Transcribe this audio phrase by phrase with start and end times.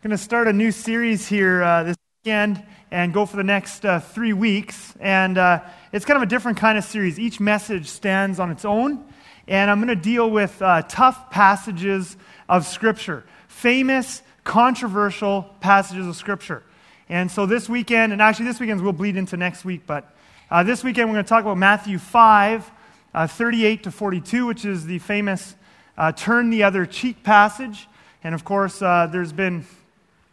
[0.00, 3.84] going to start a new series here uh, this weekend and go for the next
[3.84, 4.94] uh, three weeks.
[5.00, 7.18] And uh, it's kind of a different kind of series.
[7.18, 9.04] Each message stands on its own.
[9.48, 12.16] And I'm going to deal with uh, tough passages
[12.48, 16.62] of Scripture, famous, controversial passages of Scripture.
[17.08, 20.14] And so this weekend, and actually this weekend will bleed into next week, but
[20.48, 22.70] uh, this weekend we're going to talk about Matthew 5,
[23.14, 25.56] uh, 38 to 42, which is the famous
[26.14, 27.88] turn the other cheek passage.
[28.22, 29.64] And of course, there's been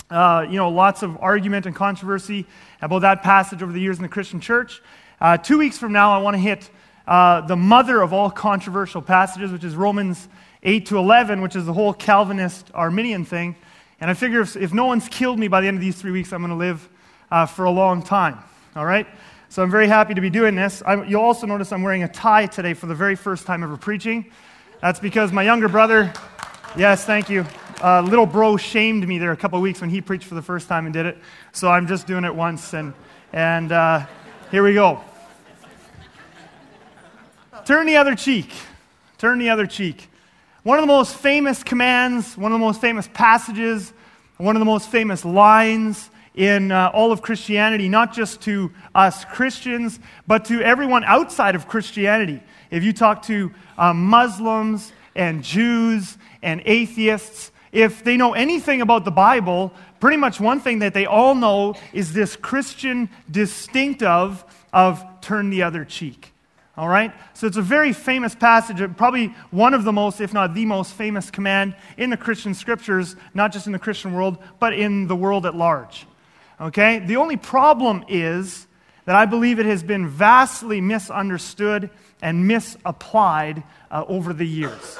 [0.09, 2.45] uh, you know, lots of argument and controversy
[2.81, 4.81] about that passage over the years in the Christian church.
[5.19, 6.69] Uh, two weeks from now, I want to hit
[7.07, 10.27] uh, the mother of all controversial passages, which is Romans
[10.63, 13.55] 8 to 11, which is the whole Calvinist Arminian thing.
[14.01, 16.11] And I figure if, if no one's killed me by the end of these three
[16.11, 16.89] weeks, I'm going to live
[17.31, 18.39] uh, for a long time.
[18.75, 19.07] All right?
[19.49, 20.83] So I'm very happy to be doing this.
[20.85, 23.77] I, you'll also notice I'm wearing a tie today for the very first time ever
[23.77, 24.31] preaching.
[24.81, 26.11] That's because my younger brother,
[26.77, 27.45] yes, thank you
[27.81, 30.67] uh, little bro shamed me there a couple weeks when he preached for the first
[30.67, 31.17] time and did it.
[31.51, 32.93] So I'm just doing it once, and,
[33.33, 34.05] and uh,
[34.51, 35.01] here we go.
[37.65, 38.51] Turn the other cheek.
[39.17, 40.09] Turn the other cheek.
[40.63, 43.93] One of the most famous commands, one of the most famous passages,
[44.37, 49.23] one of the most famous lines in uh, all of Christianity, not just to us
[49.25, 52.41] Christians, but to everyone outside of Christianity.
[52.71, 59.03] If you talk to uh, Muslims and Jews and atheists, if they know anything about
[59.03, 65.03] the Bible, pretty much one thing that they all know is this Christian distinctive of
[65.21, 66.31] turn the other cheek.
[66.77, 67.13] All right?
[67.33, 70.93] So it's a very famous passage, probably one of the most, if not the most
[70.93, 75.15] famous command in the Christian scriptures, not just in the Christian world, but in the
[75.15, 76.05] world at large.
[76.59, 76.99] Okay?
[76.99, 78.67] The only problem is
[79.05, 81.89] that I believe it has been vastly misunderstood
[82.21, 84.99] and misapplied uh, over the years.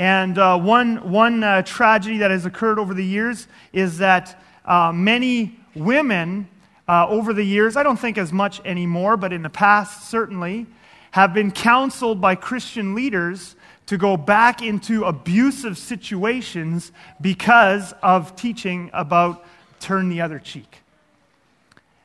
[0.00, 4.92] And uh, one, one uh, tragedy that has occurred over the years is that uh,
[4.94, 6.48] many women
[6.88, 10.66] uh, over the years, I don't think as much anymore, but in the past certainly,
[11.10, 18.88] have been counseled by Christian leaders to go back into abusive situations because of teaching
[18.94, 19.44] about
[19.80, 20.78] turn the other cheek.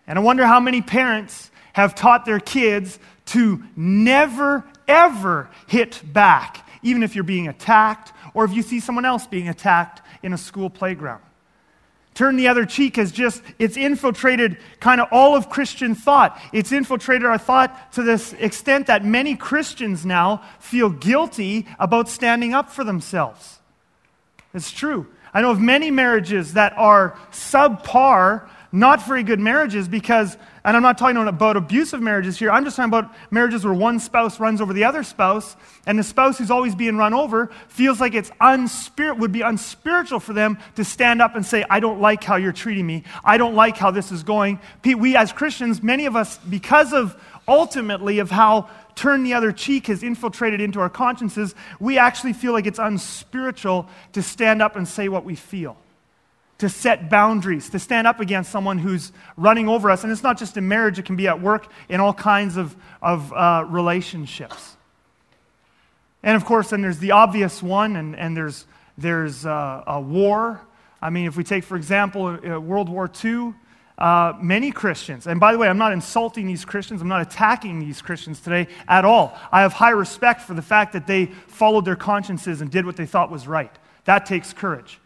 [0.05, 6.64] And I wonder how many parents have taught their kids to never, ever hit back
[6.85, 10.37] even if you're being attacked or if you see someone else being attacked in a
[10.37, 11.21] school playground.
[12.13, 16.39] Turn the other cheek has just, it's infiltrated kind of all of Christian thought.
[16.53, 22.53] It's infiltrated our thought to this extent that many Christians now feel guilty about standing
[22.53, 23.59] up for themselves.
[24.53, 25.07] It's true.
[25.33, 30.81] I know of many marriages that are subpar not very good marriages because, and I'm
[30.81, 34.61] not talking about abusive marriages here, I'm just talking about marriages where one spouse runs
[34.61, 35.55] over the other spouse,
[35.85, 40.19] and the spouse who's always being run over feels like it's unspirit, would be unspiritual
[40.19, 43.03] for them to stand up and say, I don't like how you're treating me.
[43.23, 44.59] I don't like how this is going.
[44.83, 47.15] We as Christians, many of us, because of
[47.47, 52.53] ultimately of how turn the other cheek has infiltrated into our consciences, we actually feel
[52.53, 55.77] like it's unspiritual to stand up and say what we feel
[56.57, 60.03] to set boundaries, to stand up against someone who's running over us.
[60.03, 62.75] And it's not just in marriage, it can be at work, in all kinds of,
[63.01, 64.77] of uh, relationships.
[66.23, 68.65] And of course, then there's the obvious one, and, and there's,
[68.97, 70.61] there's uh, a war.
[71.01, 73.53] I mean, if we take, for example, uh, World War II,
[73.97, 77.79] uh, many Christians, and by the way, I'm not insulting these Christians, I'm not attacking
[77.79, 79.37] these Christians today at all.
[79.51, 82.95] I have high respect for the fact that they followed their consciences and did what
[82.95, 83.71] they thought was right.
[84.05, 84.99] That takes courage.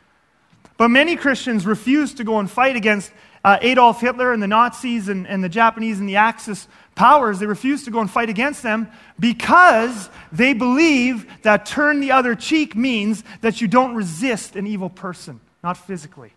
[0.80, 3.12] But many Christians refused to go and fight against
[3.44, 7.40] uh, Adolf Hitler and the Nazis and, and the Japanese and the Axis powers.
[7.40, 8.90] They refused to go and fight against them
[9.20, 14.90] because they believe that turn the other cheek means that you don't resist an evil
[14.90, 16.32] person, not physically.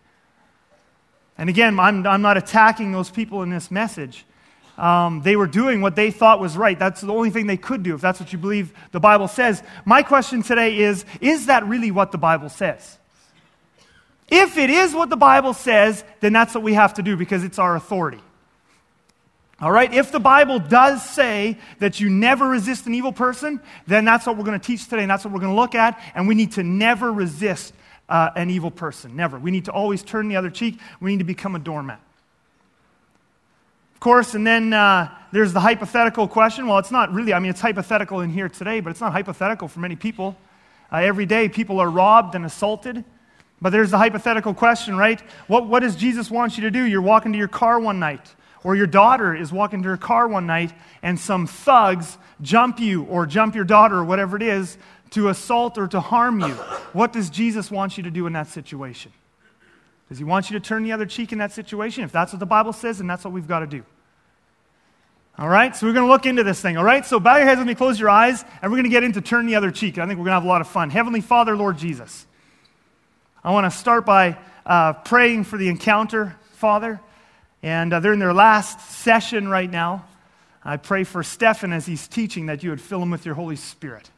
[1.37, 4.25] And again, I'm, I'm not attacking those people in this message.
[4.77, 6.77] Um, they were doing what they thought was right.
[6.77, 9.63] That's the only thing they could do, if that's what you believe the Bible says.
[9.85, 12.97] My question today is Is that really what the Bible says?
[14.35, 17.43] If it is what the Bible says, then that's what we have to do because
[17.43, 18.19] it's our authority.
[19.61, 19.93] All right?
[19.93, 24.35] If the Bible does say that you never resist an evil person, then that's what
[24.35, 26.01] we're going to teach today and that's what we're going to look at.
[26.15, 27.75] And we need to never resist
[28.09, 29.15] uh, an evil person.
[29.15, 29.37] Never.
[29.37, 30.79] We need to always turn the other cheek.
[30.99, 32.01] We need to become a doormat.
[33.93, 36.65] Of course, and then uh, there's the hypothetical question.
[36.65, 39.67] Well, it's not really, I mean, it's hypothetical in here today, but it's not hypothetical
[39.67, 40.35] for many people.
[40.91, 43.05] Uh, every day, people are robbed and assaulted.
[43.63, 45.21] But there's the hypothetical question, right?
[45.47, 46.83] What, what does Jesus want you to do?
[46.83, 50.27] You're walking to your car one night, or your daughter is walking to her car
[50.27, 54.77] one night, and some thugs jump you or jump your daughter or whatever it is
[55.11, 56.53] to assault or to harm you.
[56.91, 59.13] What does Jesus want you to do in that situation?
[60.09, 62.03] Does he want you to turn the other cheek in that situation?
[62.03, 63.85] If that's what the Bible says, then that's what we've got to do.
[65.37, 66.75] All right, so we're going to look into this thing.
[66.75, 68.89] All right, so bow your heads with me, close your eyes, and we're going to
[68.89, 69.97] get into turn the other cheek.
[69.97, 70.89] I think we're going to have a lot of fun.
[70.89, 72.27] Heavenly Father, Lord Jesus,
[73.45, 77.01] I want to start by uh, praying for the encounter, Father.
[77.61, 80.05] And uh, they're in their last session right now.
[80.63, 83.57] I pray for Stefan as he's teaching that you would fill him with your Holy
[83.57, 84.09] Spirit.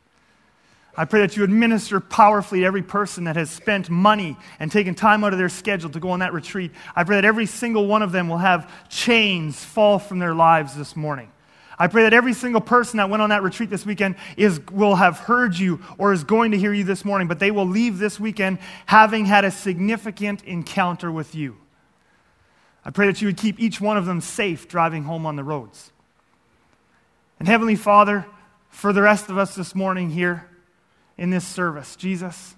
[0.95, 4.71] I pray that you would minister powerfully to every person that has spent money and
[4.71, 6.71] taken time out of their schedule to go on that retreat.
[6.95, 10.75] I pray that every single one of them will have chains fall from their lives
[10.75, 11.31] this morning.
[11.77, 14.95] I pray that every single person that went on that retreat this weekend is, will
[14.95, 17.97] have heard you or is going to hear you this morning, but they will leave
[17.97, 21.57] this weekend having had a significant encounter with you.
[22.83, 25.43] I pray that you would keep each one of them safe driving home on the
[25.43, 25.91] roads.
[27.39, 28.25] And Heavenly Father,
[28.69, 30.47] for the rest of us this morning here,
[31.17, 31.95] in this service.
[31.95, 32.55] Jesus,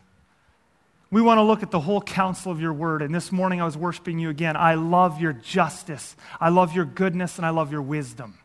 [1.11, 3.01] we want to look at the whole counsel of your word.
[3.01, 4.55] And this morning I was worshiping you again.
[4.57, 8.37] I love your justice, I love your goodness, and I love your wisdom.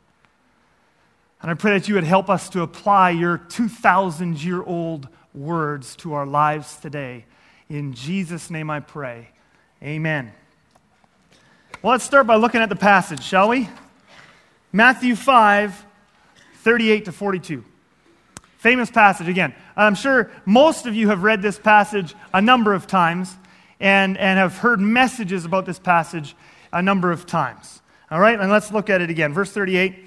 [1.43, 5.97] And I pray that you would help us to apply your 2,000 year old words
[5.97, 7.25] to our lives today.
[7.69, 9.29] In Jesus' name I pray.
[9.83, 10.33] Amen.
[11.83, 13.69] Well, let's start by looking at the passage, shall we?
[14.71, 15.85] Matthew 5,
[16.59, 17.65] 38 to 42.
[18.59, 19.53] Famous passage again.
[19.75, 23.37] I'm sure most of you have read this passage a number of times
[23.81, 26.37] and, and have heard messages about this passage
[26.73, 27.83] a number of times.
[28.13, 29.33] All right, and let's look at it again.
[29.33, 30.07] Verse 38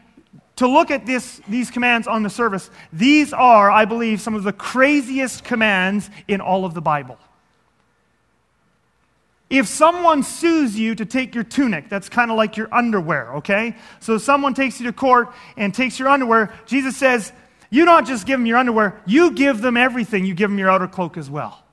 [0.61, 4.43] to look at this, these commands on the service, these are, I believe, some of
[4.43, 7.17] the craziest commands in all of the Bible.
[9.49, 13.75] If someone sues you to take your tunic, that's kind of like your underwear, okay?
[14.01, 17.33] So someone takes you to court and takes your underwear, Jesus says,
[17.71, 20.27] you don't just give them your underwear, you give them everything.
[20.27, 21.63] You give them your outer cloak as well.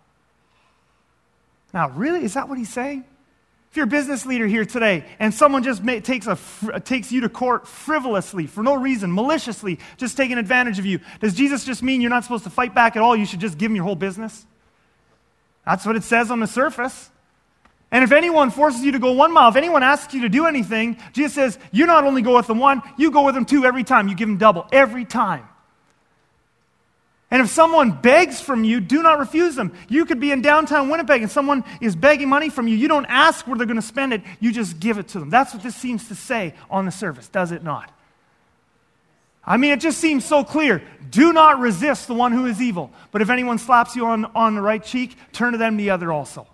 [1.74, 2.24] Now, really?
[2.24, 3.04] Is that what he's saying?
[3.78, 6.36] You're a business leader here today and someone just takes, a,
[6.80, 11.32] takes you to court frivolously, for no reason, maliciously, just taking advantage of you, does
[11.32, 13.14] Jesus just mean you're not supposed to fight back at all?
[13.14, 14.44] You should just give them your whole business?
[15.64, 17.08] That's what it says on the surface.
[17.92, 20.46] And if anyone forces you to go one mile, if anyone asks you to do
[20.46, 23.64] anything, Jesus says, you not only go with them one, you go with them two
[23.64, 24.08] every time.
[24.08, 25.48] You give them double every time.
[27.30, 29.74] And if someone begs from you, do not refuse them.
[29.88, 32.76] You could be in downtown Winnipeg and someone is begging money from you.
[32.76, 35.28] You don't ask where they're going to spend it, you just give it to them.
[35.28, 37.92] That's what this seems to say on the surface, does it not?
[39.44, 40.82] I mean, it just seems so clear.
[41.10, 42.90] Do not resist the one who is evil.
[43.12, 46.12] But if anyone slaps you on, on the right cheek, turn to them the other
[46.12, 46.46] also.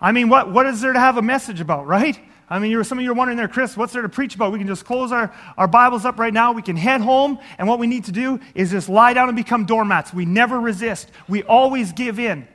[0.00, 2.18] I mean, what, what is there to have a message about, right?
[2.48, 4.52] I mean, some of you are wondering there, Chris, what's there to preach about?
[4.52, 6.52] We can just close our, our Bibles up right now.
[6.52, 9.36] We can head home, and what we need to do is just lie down and
[9.36, 10.14] become doormats.
[10.14, 12.46] We never resist, we always give in.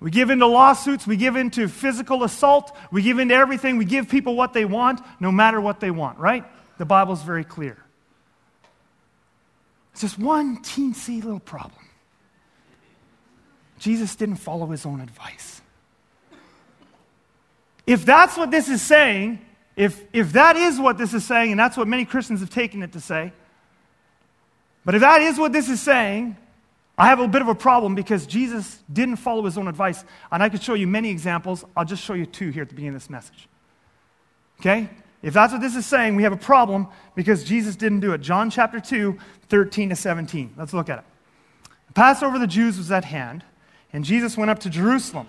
[0.00, 3.34] We give in to lawsuits, we give in to physical assault, we give in to
[3.34, 3.76] everything.
[3.76, 6.44] We give people what they want, no matter what they want, right?
[6.78, 7.78] The Bible's very clear.
[9.92, 11.78] It's just one teensy little problem.
[13.78, 15.61] Jesus didn't follow his own advice.
[17.86, 19.44] If that's what this is saying,
[19.76, 22.82] if, if that is what this is saying, and that's what many Christians have taken
[22.82, 23.32] it to say,
[24.84, 26.36] but if that is what this is saying,
[26.98, 30.04] I have a bit of a problem because Jesus didn't follow his own advice.
[30.30, 31.64] And I could show you many examples.
[31.76, 33.48] I'll just show you two here at the beginning of this message.
[34.60, 34.88] Okay?
[35.22, 38.20] If that's what this is saying, we have a problem because Jesus didn't do it.
[38.20, 39.16] John chapter 2,
[39.48, 40.54] 13 to 17.
[40.56, 41.04] Let's look at it.
[41.88, 43.44] The Passover of the Jews was at hand,
[43.92, 45.28] and Jesus went up to Jerusalem.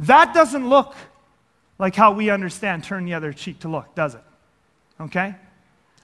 [0.00, 0.94] That doesn't look
[1.78, 4.22] like how we understand turn the other cheek to look, does it?
[5.00, 5.34] Okay?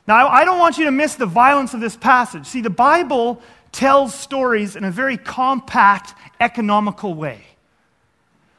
[0.06, 2.47] Now, I don't want you to miss the violence of this passage.
[2.47, 3.40] See, the Bible
[3.73, 7.44] tells stories in a very compact, economical way.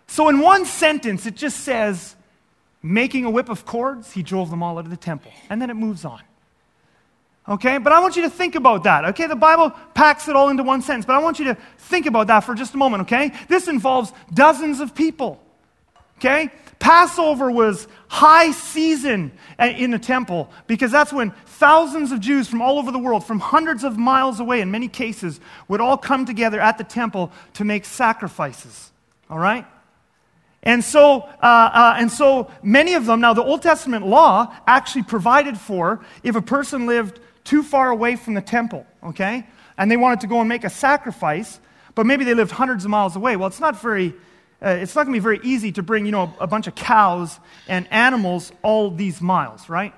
[0.08, 2.16] So, in one sentence, it just says,
[2.82, 5.32] making a whip of cords, he drove them all out of the temple.
[5.50, 6.22] And then it moves on.
[7.52, 7.78] Okay?
[7.78, 9.04] But I want you to think about that.
[9.06, 9.28] Okay?
[9.28, 12.28] The Bible packs it all into one sentence, but I want you to think about
[12.28, 13.02] that for just a moment.
[13.02, 13.34] Okay?
[13.50, 15.44] This involves dozens of people.
[16.18, 16.50] Okay?
[16.80, 22.80] Passover was high season in the temple because that's when thousands of Jews from all
[22.80, 26.60] over the world, from hundreds of miles away in many cases, would all come together
[26.60, 28.92] at the temple to make sacrifices.
[29.30, 29.66] All right?
[30.64, 35.04] And so, uh, uh, and so many of them, now the Old Testament law actually
[35.04, 39.46] provided for if a person lived too far away from the temple, okay,
[39.78, 41.60] and they wanted to go and make a sacrifice,
[41.96, 43.36] but maybe they lived hundreds of miles away.
[43.36, 44.14] Well, it's not very,
[44.62, 46.76] uh, it's not going to be very easy to bring, you know, a bunch of
[46.76, 49.94] cows and animals all these miles, right?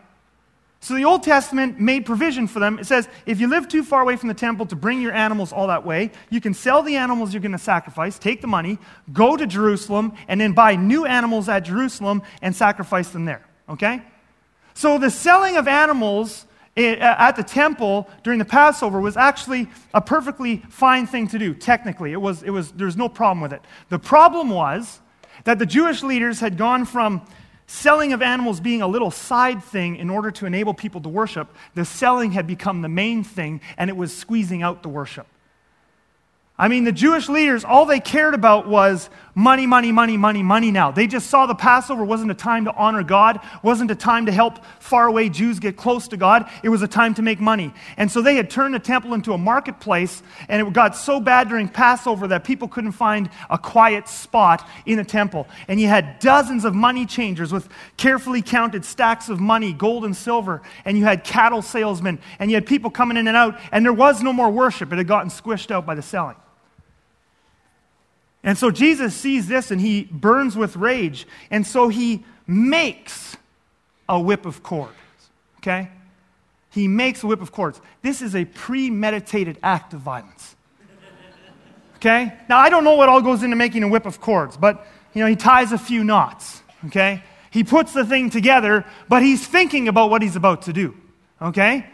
[0.83, 2.77] So the Old Testament made provision for them.
[2.77, 5.53] It says if you live too far away from the temple to bring your animals
[5.53, 8.77] all that way, you can sell the animals you're going to sacrifice, take the money,
[9.13, 13.45] go to Jerusalem, and then buy new animals at Jerusalem and sacrifice them there.
[13.69, 14.01] Okay?
[14.73, 20.01] So the selling of animals Uh, at the temple during the Passover was actually a
[20.01, 22.13] perfectly fine thing to do, technically.
[22.13, 23.61] It was, it was, there was no problem with it.
[23.89, 24.99] The problem was
[25.43, 27.21] that the Jewish leaders had gone from
[27.67, 31.53] selling of animals being a little side thing in order to enable people to worship,
[31.75, 35.27] the selling had become the main thing and it was squeezing out the worship.
[36.55, 40.69] I mean, the Jewish leaders, all they cared about was money, money, money, money, money
[40.69, 40.91] now.
[40.91, 44.31] They just saw the Passover wasn't a time to honor God, wasn't a time to
[44.31, 46.47] help faraway Jews get close to God.
[46.61, 47.73] It was a time to make money.
[47.97, 51.49] And so they had turned the temple into a marketplace, and it got so bad
[51.49, 55.47] during Passover that people couldn't find a quiet spot in the temple.
[55.67, 57.67] And you had dozens of money changers with
[57.97, 62.57] carefully counted stacks of money, gold and silver, and you had cattle salesmen, and you
[62.57, 64.93] had people coming in and out, and there was no more worship.
[64.93, 66.35] It had gotten squished out by the selling.
[68.43, 71.25] And so Jesus sees this and he burns with rage.
[71.49, 73.37] And so he makes
[74.09, 74.93] a whip of cords.
[75.59, 75.89] Okay?
[76.69, 77.79] He makes a whip of cords.
[78.01, 80.55] This is a premeditated act of violence.
[81.97, 82.33] Okay?
[82.49, 85.21] Now, I don't know what all goes into making a whip of cords, but, you
[85.21, 86.61] know, he ties a few knots.
[86.87, 87.23] Okay?
[87.49, 90.97] He puts the thing together, but he's thinking about what he's about to do.
[91.41, 91.85] Okay?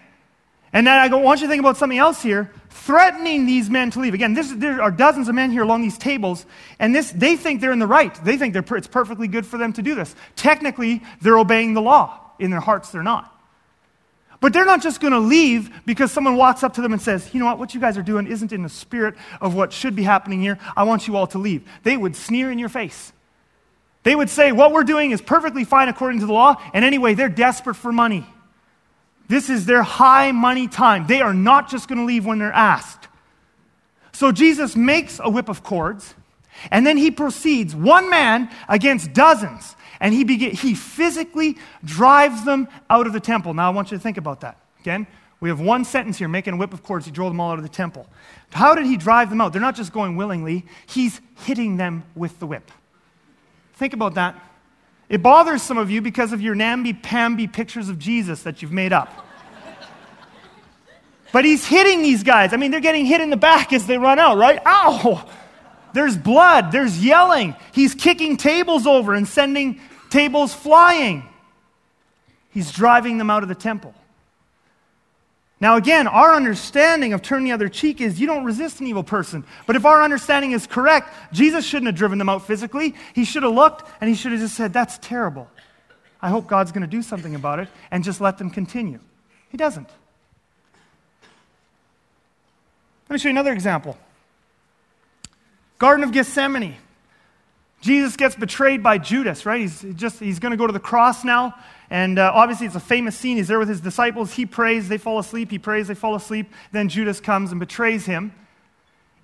[0.74, 4.00] And then I want you to think about something else here, threatening these men to
[4.00, 4.14] leave.
[4.14, 6.46] Again, this, there are dozens of men here along these tables,
[6.80, 8.14] and this, they think they're in the right.
[8.24, 10.16] They think it's perfectly good for them to do this.
[10.36, 12.20] Technically, they're obeying the law.
[12.40, 13.36] In their hearts, they're not.
[14.40, 17.34] But they're not just going to leave because someone walks up to them and says,
[17.34, 19.96] you know what, what you guys are doing isn't in the spirit of what should
[19.96, 20.58] be happening here.
[20.78, 21.68] I want you all to leave.
[21.84, 23.12] They would sneer in your face.
[24.04, 27.16] They would say, what we're doing is perfectly fine according to the law, and anyway,
[27.16, 28.26] they're desperate for money.
[29.30, 31.08] This is their high money time.
[31.08, 33.08] They are not just going to leave when they're asked.
[34.12, 36.16] So Jesus makes a whip of cords,
[36.72, 43.08] and then he proceeds, one man against dozens, and he, he physically drives them out
[43.08, 43.54] of the temple.
[43.54, 44.58] Now, I want you to think about that.
[44.82, 45.06] Again,
[45.40, 47.06] we have one sentence here making a whip of cords.
[47.06, 48.08] He drove them all out of the temple.
[48.52, 49.54] How did he drive them out?
[49.54, 52.72] They're not just going willingly, he's hitting them with the whip.
[53.76, 54.49] Think about that.
[55.10, 58.94] It bothers some of you because of your namby-pamby pictures of Jesus that you've made
[58.94, 59.26] up.
[61.32, 62.54] But he's hitting these guys.
[62.54, 64.60] I mean, they're getting hit in the back as they run out, right?
[64.66, 65.28] Ow!
[65.94, 67.56] There's blood, there's yelling.
[67.74, 71.24] He's kicking tables over and sending tables flying.
[72.52, 73.94] He's driving them out of the temple.
[75.62, 79.04] Now, again, our understanding of turn the other cheek is you don't resist an evil
[79.04, 79.44] person.
[79.68, 82.96] But if our understanding is correct, Jesus shouldn't have driven them out physically.
[83.14, 85.50] He should have looked and he should have just said, That's terrible.
[86.22, 89.00] I hope God's going to do something about it and just let them continue.
[89.50, 89.90] He doesn't.
[93.10, 93.98] Let me show you another example
[95.78, 96.76] Garden of Gethsemane.
[97.82, 99.62] Jesus gets betrayed by Judas, right?
[99.62, 101.56] He's just he's going to go to the cross now.
[101.90, 103.38] And uh, obviously, it's a famous scene.
[103.38, 104.34] He's there with his disciples.
[104.34, 105.50] He prays, they fall asleep.
[105.50, 106.52] He prays, they fall asleep.
[106.72, 108.34] Then Judas comes and betrays him.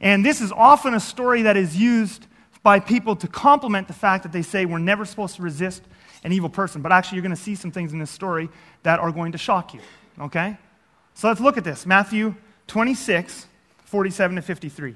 [0.01, 2.25] And this is often a story that is used
[2.63, 5.83] by people to complement the fact that they say we're never supposed to resist
[6.23, 6.81] an evil person.
[6.81, 8.49] But actually, you're going to see some things in this story
[8.83, 9.81] that are going to shock you.
[10.19, 10.57] Okay?
[11.13, 12.35] So let's look at this Matthew
[12.67, 13.47] 26,
[13.85, 14.95] 47 to 53.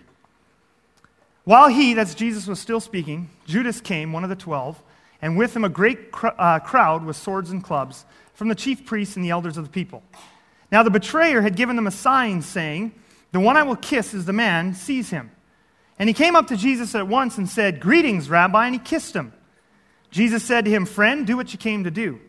[1.43, 4.81] While he, that's Jesus, was still speaking, Judas came, one of the twelve
[5.21, 8.85] and with him a great cr- uh, crowd with swords and clubs from the chief
[8.85, 10.03] priests and the elders of the people.
[10.71, 12.93] Now the betrayer had given them a sign, saying,
[13.31, 15.31] The one I will kiss is the man, seize him.
[15.97, 19.15] And he came up to Jesus at once and said, Greetings, Rabbi, and he kissed
[19.15, 19.33] him.
[20.11, 22.19] Jesus said to him, Friend, do what you came to do.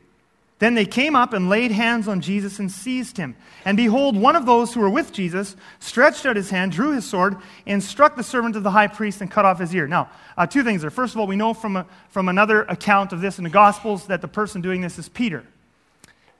[0.60, 3.34] Then they came up and laid hands on Jesus and seized him.
[3.64, 7.06] And behold, one of those who were with Jesus stretched out his hand, drew his
[7.06, 9.88] sword, and struck the servant of the high priest and cut off his ear.
[9.88, 10.90] Now, uh, two things there.
[10.90, 14.06] First of all, we know from, a, from another account of this in the Gospels
[14.08, 15.44] that the person doing this is Peter.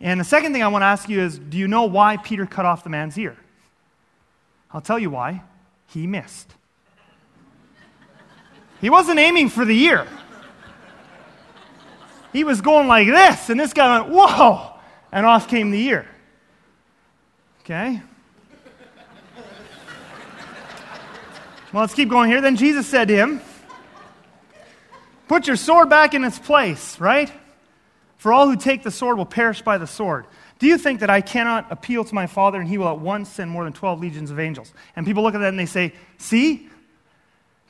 [0.03, 2.45] And the second thing I want to ask you is do you know why Peter
[2.45, 3.39] cut off the man's ear?
[4.71, 5.43] I'll tell you why.
[5.87, 6.55] He missed.
[8.83, 10.07] He wasn't aiming for the ear
[12.33, 14.73] he was going like this, and this guy went, whoa,
[15.13, 16.07] and off came the ear.
[17.61, 18.01] Okay?
[21.73, 22.41] Well, let's keep going here.
[22.41, 23.41] Then Jesus said to him,
[25.29, 27.33] Put your sword back in its place, right?
[28.17, 30.27] For all who take the sword will perish by the sword.
[30.59, 33.29] Do you think that I cannot appeal to my Father and he will at once
[33.29, 34.75] send more than 12 legions of angels?
[34.97, 36.69] And people look at that and they say, See,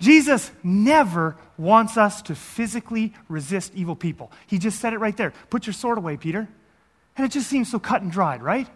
[0.01, 4.33] Jesus never wants us to physically resist evil people.
[4.47, 5.33] He just said it right there.
[5.51, 6.49] Put your sword away, Peter.
[7.17, 8.67] And it just seems so cut and dried, right?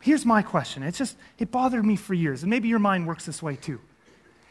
[0.00, 0.82] Here's my question.
[0.82, 3.80] It's just, it bothered me for years, and maybe your mind works this way too.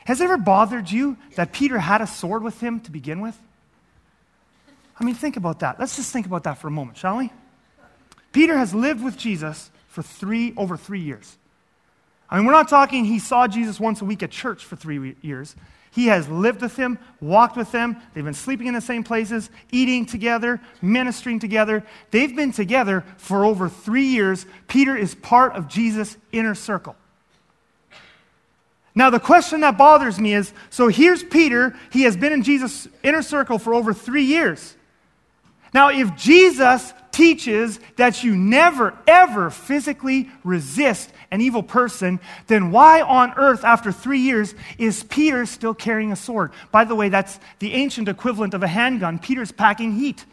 [0.05, 3.37] Has it ever bothered you that Peter had a sword with him to begin with?
[4.99, 5.79] I mean, think about that.
[5.79, 7.31] Let's just think about that for a moment, shall we?
[8.31, 11.37] Peter has lived with Jesus for three, over three years.
[12.29, 15.15] I mean, we're not talking he saw Jesus once a week at church for three
[15.21, 15.55] years.
[15.91, 17.97] He has lived with him, walked with them.
[18.13, 21.83] They've been sleeping in the same places, eating together, ministering together.
[22.11, 24.45] They've been together for over three years.
[24.67, 26.95] Peter is part of Jesus' inner circle.
[28.93, 31.75] Now, the question that bothers me is so here's Peter.
[31.91, 34.75] He has been in Jesus' inner circle for over three years.
[35.73, 43.01] Now, if Jesus teaches that you never, ever physically resist an evil person, then why
[43.01, 46.51] on earth, after three years, is Peter still carrying a sword?
[46.71, 49.17] By the way, that's the ancient equivalent of a handgun.
[49.17, 50.25] Peter's packing heat.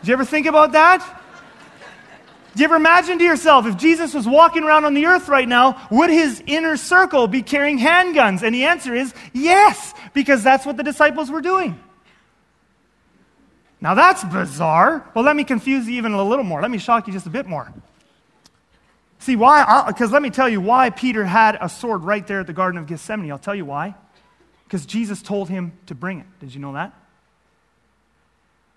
[0.00, 1.00] Did you ever think about that?
[2.54, 5.48] Do you ever imagine to yourself if Jesus was walking around on the earth right
[5.48, 8.42] now, would his inner circle be carrying handguns?
[8.42, 11.78] And the answer is yes, because that's what the disciples were doing.
[13.84, 15.06] Now that's bizarre.
[15.12, 16.62] Well, let me confuse you even a little more.
[16.62, 17.70] Let me shock you just a bit more.
[19.18, 19.84] See, why?
[19.86, 22.80] Because let me tell you why Peter had a sword right there at the Garden
[22.80, 23.30] of Gethsemane.
[23.30, 23.94] I'll tell you why.
[24.64, 26.26] Because Jesus told him to bring it.
[26.40, 26.94] Did you know that?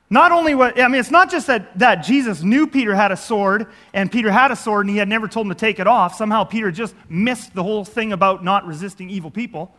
[0.09, 3.17] Not only what, I mean, it's not just that, that Jesus knew Peter had a
[3.17, 5.87] sword and Peter had a sword and he had never told him to take it
[5.87, 6.15] off.
[6.15, 9.73] Somehow Peter just missed the whole thing about not resisting evil people.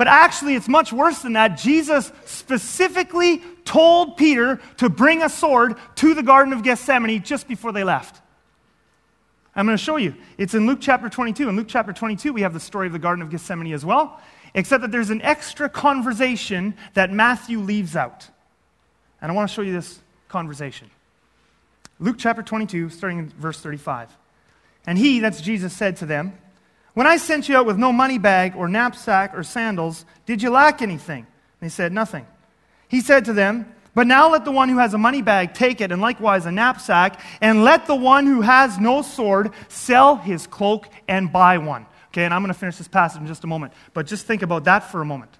[0.00, 1.58] But actually, it's much worse than that.
[1.58, 7.70] Jesus specifically told Peter to bring a sword to the Garden of Gethsemane just before
[7.70, 8.18] they left.
[9.54, 10.14] I'm going to show you.
[10.38, 11.50] It's in Luke chapter 22.
[11.50, 14.18] In Luke chapter 22, we have the story of the Garden of Gethsemane as well,
[14.54, 18.26] except that there's an extra conversation that Matthew leaves out.
[19.20, 20.90] And I want to show you this conversation.
[21.98, 24.08] Luke chapter 22, starting in verse 35.
[24.86, 26.38] And he, that's Jesus, said to them,
[26.94, 30.50] when I sent you out with no money bag or knapsack or sandals, did you
[30.50, 31.26] lack anything?
[31.60, 32.26] They said, Nothing.
[32.88, 35.80] He said to them, But now let the one who has a money bag take
[35.80, 40.46] it, and likewise a knapsack, and let the one who has no sword sell his
[40.46, 41.86] cloak and buy one.
[42.08, 44.42] Okay, and I'm going to finish this passage in just a moment, but just think
[44.42, 45.30] about that for a moment.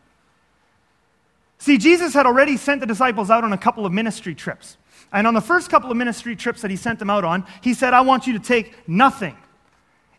[1.58, 4.78] See, Jesus had already sent the disciples out on a couple of ministry trips.
[5.12, 7.74] And on the first couple of ministry trips that he sent them out on, he
[7.74, 9.36] said, I want you to take nothing.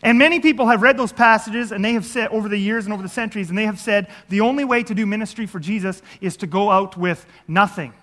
[0.03, 2.93] And many people have read those passages and they have said over the years and
[2.93, 6.01] over the centuries, and they have said the only way to do ministry for Jesus
[6.21, 7.93] is to go out with nothing.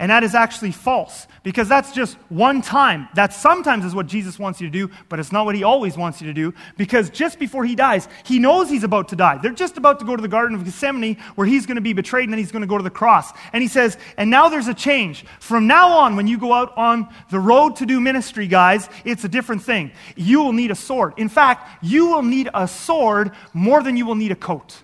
[0.00, 3.06] And that is actually false because that's just one time.
[3.16, 5.94] That sometimes is what Jesus wants you to do, but it's not what he always
[5.94, 9.36] wants you to do because just before he dies, he knows he's about to die.
[9.36, 11.92] They're just about to go to the Garden of Gethsemane where he's going to be
[11.92, 13.30] betrayed and then he's going to go to the cross.
[13.52, 15.26] And he says, And now there's a change.
[15.38, 19.24] From now on, when you go out on the road to do ministry, guys, it's
[19.24, 19.92] a different thing.
[20.16, 21.12] You will need a sword.
[21.18, 24.82] In fact, you will need a sword more than you will need a coat.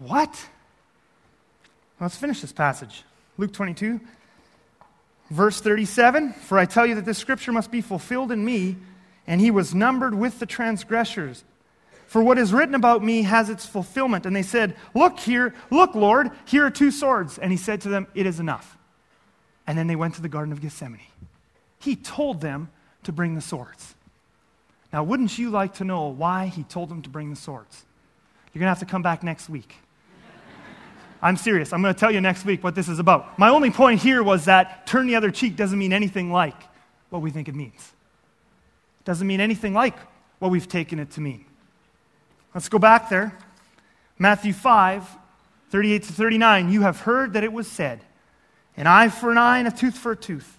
[0.00, 0.48] What?
[2.00, 3.04] Let's finish this passage.
[3.36, 4.00] Luke 22,
[5.30, 8.76] verse 37 For I tell you that this scripture must be fulfilled in me,
[9.26, 11.44] and he was numbered with the transgressors.
[12.06, 14.24] For what is written about me has its fulfillment.
[14.24, 17.36] And they said, Look here, look, Lord, here are two swords.
[17.36, 18.78] And he said to them, It is enough.
[19.66, 21.00] And then they went to the Garden of Gethsemane.
[21.78, 22.70] He told them
[23.02, 23.94] to bring the swords.
[24.90, 27.84] Now, wouldn't you like to know why he told them to bring the swords?
[28.54, 29.76] You're going to have to come back next week.
[31.20, 31.72] I'm serious.
[31.72, 33.38] I'm going to tell you next week what this is about.
[33.38, 36.60] My only point here was that turn the other cheek doesn't mean anything like
[37.10, 37.92] what we think it means.
[39.00, 39.96] It doesn't mean anything like
[40.38, 41.44] what we've taken it to mean.
[42.54, 43.36] Let's go back there.
[44.18, 45.06] Matthew 5,
[45.70, 48.00] 38 to 39, you have heard that it was said,
[48.76, 50.57] an eye for an eye and a tooth for a tooth.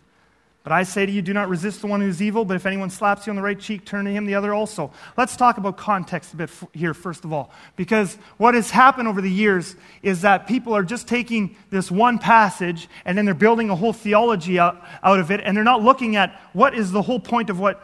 [0.69, 2.67] But I say to you, do not resist the one who is evil, but if
[2.67, 4.91] anyone slaps you on the right cheek, turn to him the other also.
[5.17, 7.49] Let's talk about context a bit here, first of all.
[7.75, 12.19] Because what has happened over the years is that people are just taking this one
[12.19, 15.82] passage and then they're building a whole theology out, out of it, and they're not
[15.82, 17.82] looking at what is the whole point of what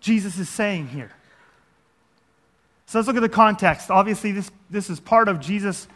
[0.00, 1.10] Jesus is saying here.
[2.84, 3.90] So let's look at the context.
[3.90, 5.88] Obviously, this, this is part of Jesus'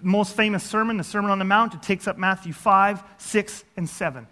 [0.00, 1.74] most famous sermon, the Sermon on the Mount.
[1.74, 4.28] It takes up Matthew 5, 6, and 7.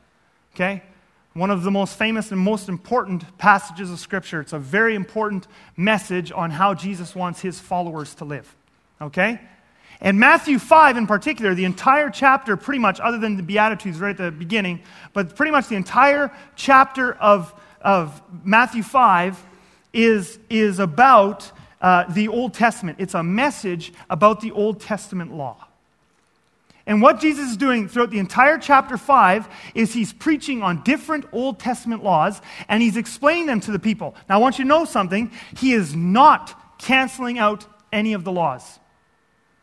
[0.54, 0.84] Okay?
[1.32, 4.40] One of the most famous and most important passages of Scripture.
[4.40, 8.54] It's a very important message on how Jesus wants his followers to live.
[9.00, 9.40] Okay?
[10.00, 14.10] And Matthew 5 in particular, the entire chapter, pretty much, other than the Beatitudes right
[14.10, 14.80] at the beginning,
[15.12, 19.46] but pretty much the entire chapter of, of Matthew 5
[19.92, 22.98] is, is about uh, the Old Testament.
[23.00, 25.68] It's a message about the Old Testament law.
[26.90, 31.24] And what Jesus is doing throughout the entire chapter 5 is he's preaching on different
[31.30, 34.16] Old Testament laws and he's explaining them to the people.
[34.28, 35.30] Now, I want you to know something.
[35.56, 38.80] He is not canceling out any of the laws.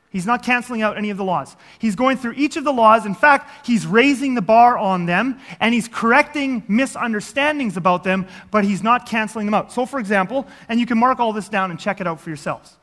[0.10, 1.58] He's not canceling out any of the laws.
[1.80, 3.06] He's going through each of the laws.
[3.06, 8.63] In fact, he's raising the bar on them and he's correcting misunderstandings about them, but
[8.63, 9.74] he's not canceling them out.
[9.74, 12.30] So, for example, and you can mark all this down and check it out for
[12.30, 12.78] yourselves.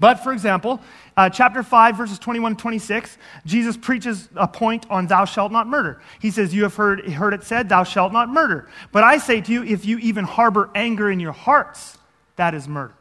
[0.00, 0.80] But, for example,
[1.16, 5.66] uh, chapter 5, verses 21 and 26, Jesus preaches a point on thou shalt not
[5.66, 6.00] murder.
[6.20, 8.68] He says, You have heard, heard it said, thou shalt not murder.
[8.92, 11.98] But I say to you, if you even harbor anger in your hearts,
[12.36, 12.94] that is murder.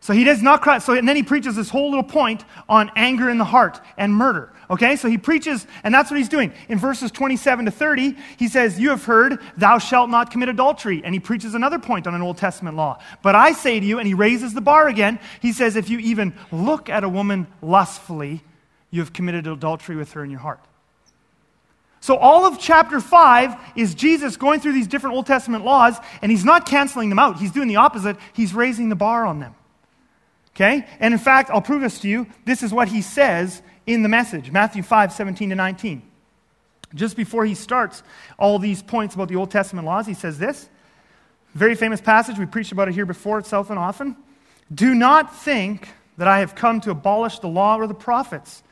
[0.00, 0.78] So he does not cry.
[0.78, 4.14] So, and then he preaches this whole little point on anger in the heart and
[4.14, 4.52] murder.
[4.70, 6.52] Okay, so he preaches, and that's what he's doing.
[6.68, 11.02] In verses 27 to 30, he says, You have heard, thou shalt not commit adultery.
[11.04, 12.98] And he preaches another point on an Old Testament law.
[13.22, 15.98] But I say to you, and he raises the bar again, he says, If you
[15.98, 18.42] even look at a woman lustfully,
[18.90, 20.60] you have committed adultery with her in your heart.
[22.00, 26.30] So, all of chapter 5 is Jesus going through these different Old Testament laws, and
[26.30, 27.38] he's not canceling them out.
[27.38, 28.18] He's doing the opposite.
[28.34, 29.54] He's raising the bar on them.
[30.54, 30.86] Okay?
[31.00, 32.26] And in fact, I'll prove this to you.
[32.44, 36.02] This is what he says in the message Matthew 5 17 to 19.
[36.94, 38.02] Just before he starts
[38.38, 40.68] all these points about the Old Testament laws, he says this.
[41.54, 42.38] Very famous passage.
[42.38, 44.16] We preached about it here before itself and often.
[44.72, 48.62] Do not think that I have come to abolish the law or the prophets.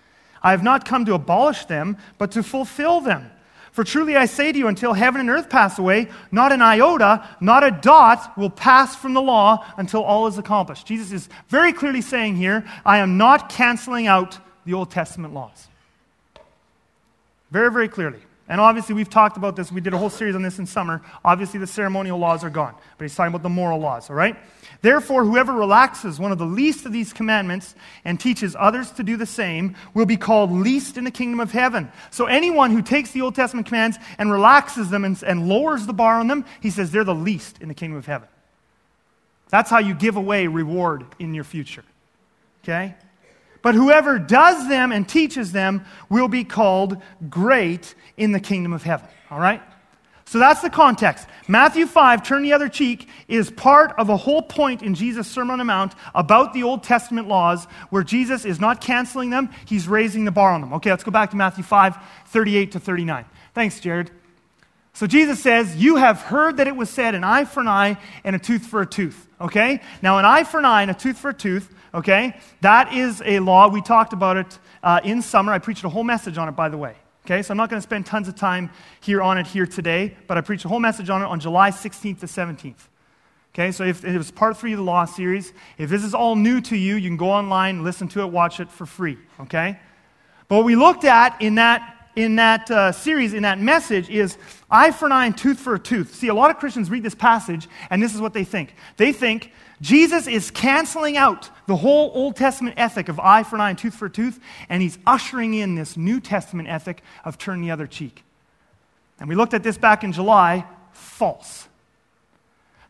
[0.43, 3.31] I have not come to abolish them, but to fulfill them.
[3.73, 7.27] For truly I say to you, until heaven and earth pass away, not an iota,
[7.41, 10.87] not a dot will pass from the law until all is accomplished.
[10.87, 15.69] Jesus is very clearly saying here, I am not canceling out the Old Testament laws.
[17.51, 18.21] Very, very clearly.
[18.49, 19.71] And obviously, we've talked about this.
[19.71, 21.01] We did a whole series on this in summer.
[21.25, 24.37] Obviously, the ceremonial laws are gone, but he's talking about the moral laws, all right?
[24.83, 29.17] Therefore, whoever relaxes one of the least of these commandments and teaches others to do
[29.17, 31.91] the same will be called least in the kingdom of heaven.
[32.11, 35.93] So, anyone who takes the Old Testament commands and relaxes them and, and lowers the
[35.93, 38.29] bar on them, he says they're the least in the kingdom of heaven.
[39.51, 41.85] That's how you give away reward in your future.
[42.65, 42.97] Okay?
[43.63, 48.83] But whoever does them and teaches them will be called great in the kingdom of
[48.83, 49.09] heaven.
[49.31, 49.63] All right?
[50.25, 51.29] So that's the context.
[51.47, 55.53] Matthew 5, turn the other cheek, is part of a whole point in Jesus' Sermon
[55.53, 59.87] on the Mount about the Old Testament laws where Jesus is not canceling them, he's
[59.87, 60.73] raising the bar on them.
[60.73, 61.97] Okay, let's go back to Matthew 5,
[62.27, 63.27] 38 to 39.
[63.55, 64.11] Thanks, Jared.
[64.95, 67.97] So Jesus says, You have heard that it was said, an eye for an eye
[68.25, 69.29] and a tooth for a tooth.
[69.41, 69.81] Okay?
[70.03, 72.37] Now, an eye for an eye and a tooth for a tooth, okay?
[72.61, 73.69] That is a law.
[73.69, 75.53] We talked about it uh, in summer.
[75.53, 76.95] I preached a whole message on it, by the way.
[77.25, 80.17] Okay, so I'm not going to spend tons of time here on it here today,
[80.27, 82.89] but I preached a whole message on it on July 16th to 17th.
[83.55, 86.35] Okay, so if it was part three of the law series, if this is all
[86.35, 89.19] new to you, you can go online, listen to it, watch it for free.
[89.41, 89.79] Okay?
[90.49, 94.37] But what we looked at in that, in that uh, series, in that message, is
[94.71, 96.15] eye for an eye and tooth for a tooth.
[96.15, 98.75] See, a lot of Christians read this passage, and this is what they think.
[98.97, 103.63] They think Jesus is canceling out the whole Old Testament ethic of eye for an
[103.63, 107.39] eye and tooth for a tooth, and he's ushering in this New Testament ethic of
[107.39, 108.23] turn the other cheek.
[109.19, 110.67] And we looked at this back in July.
[110.93, 111.69] False.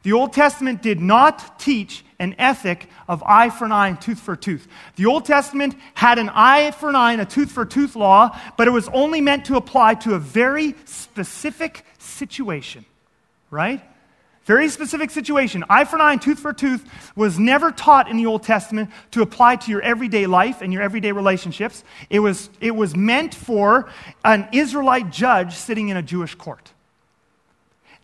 [0.03, 4.19] The Old Testament did not teach an ethic of eye for an eye and tooth
[4.19, 4.67] for a tooth.
[4.97, 7.95] The Old Testament had an eye for an eye and a tooth for a tooth
[7.95, 12.85] law, but it was only meant to apply to a very specific situation,
[13.51, 13.81] right?
[14.45, 15.63] Very specific situation.
[15.71, 16.85] Eye for an eye and tooth for a tooth
[17.15, 20.83] was never taught in the Old Testament to apply to your everyday life and your
[20.83, 21.85] everyday relationships.
[22.11, 23.89] It was, it was meant for
[24.25, 26.73] an Israelite judge sitting in a Jewish court.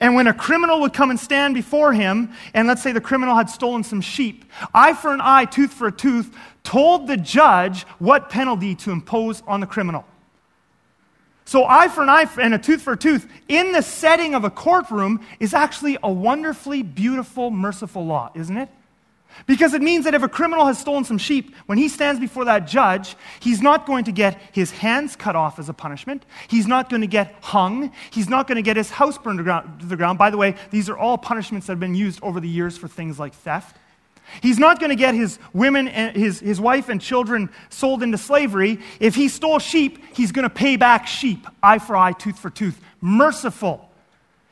[0.00, 3.34] And when a criminal would come and stand before him, and let's say the criminal
[3.34, 7.82] had stolen some sheep, eye for an eye, tooth for a tooth, told the judge
[7.98, 10.04] what penalty to impose on the criminal.
[11.44, 14.44] So, eye for an eye and a tooth for a tooth in the setting of
[14.44, 18.68] a courtroom is actually a wonderfully beautiful, merciful law, isn't it?
[19.46, 22.44] Because it means that if a criminal has stolen some sheep, when he stands before
[22.46, 26.24] that judge, he's not going to get his hands cut off as a punishment.
[26.48, 27.92] He's not going to get hung.
[28.10, 30.18] He's not going to get his house burned to the ground.
[30.18, 32.88] By the way, these are all punishments that have been used over the years for
[32.88, 33.76] things like theft.
[34.42, 38.18] He's not going to get his women and his, his wife and children sold into
[38.18, 38.78] slavery.
[39.00, 42.50] If he stole sheep, he's going to pay back sheep, eye for eye, tooth for
[42.50, 42.78] tooth.
[43.00, 43.90] Merciful.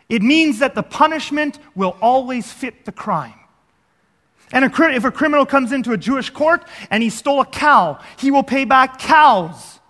[0.09, 3.35] It means that the punishment will always fit the crime.
[4.53, 8.31] And if a criminal comes into a Jewish court and he stole a cow, he
[8.31, 9.81] will pay back cows.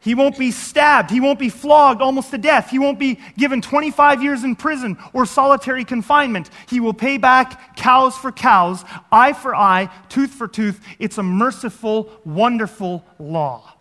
[0.00, 1.10] He won't be stabbed.
[1.10, 2.70] He won't be flogged almost to death.
[2.70, 6.48] He won't be given 25 years in prison or solitary confinement.
[6.68, 10.80] He will pay back cows for cows, eye for eye, tooth for tooth.
[11.00, 13.74] It's a merciful, wonderful law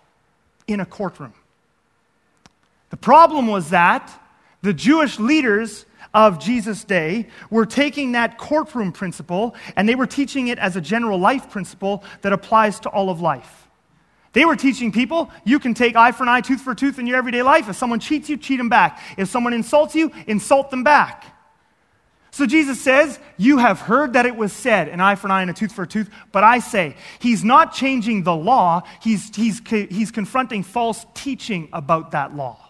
[0.67, 1.33] in a courtroom.
[2.89, 4.11] The problem was that
[4.63, 10.47] the Jewish leaders of Jesus' day were taking that courtroom principle and they were teaching
[10.47, 13.67] it as a general life principle that applies to all of life.
[14.31, 16.97] They were teaching people you can take eye for an eye, tooth for a tooth
[16.99, 17.69] in your everyday life.
[17.69, 18.99] If someone cheats you, cheat them back.
[19.17, 21.25] If someone insults you, insult them back.
[22.31, 25.41] So Jesus says, You have heard that it was said, an eye for an eye
[25.41, 26.09] and a tooth for a tooth.
[26.33, 32.11] But I say, He's not changing the law, He's, he's, he's confronting false teaching about
[32.11, 32.64] that law.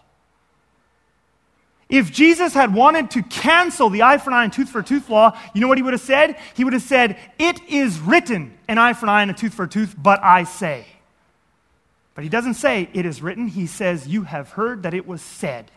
[1.88, 4.84] If Jesus had wanted to cancel the eye for an eye and tooth for a
[4.84, 6.36] tooth law, you know what he would have said?
[6.54, 9.54] He would have said, It is written, an eye for an eye and a tooth
[9.54, 10.84] for a tooth, but I say.
[12.16, 13.46] But he doesn't say, It is written.
[13.46, 15.70] He says, You have heard that it was said.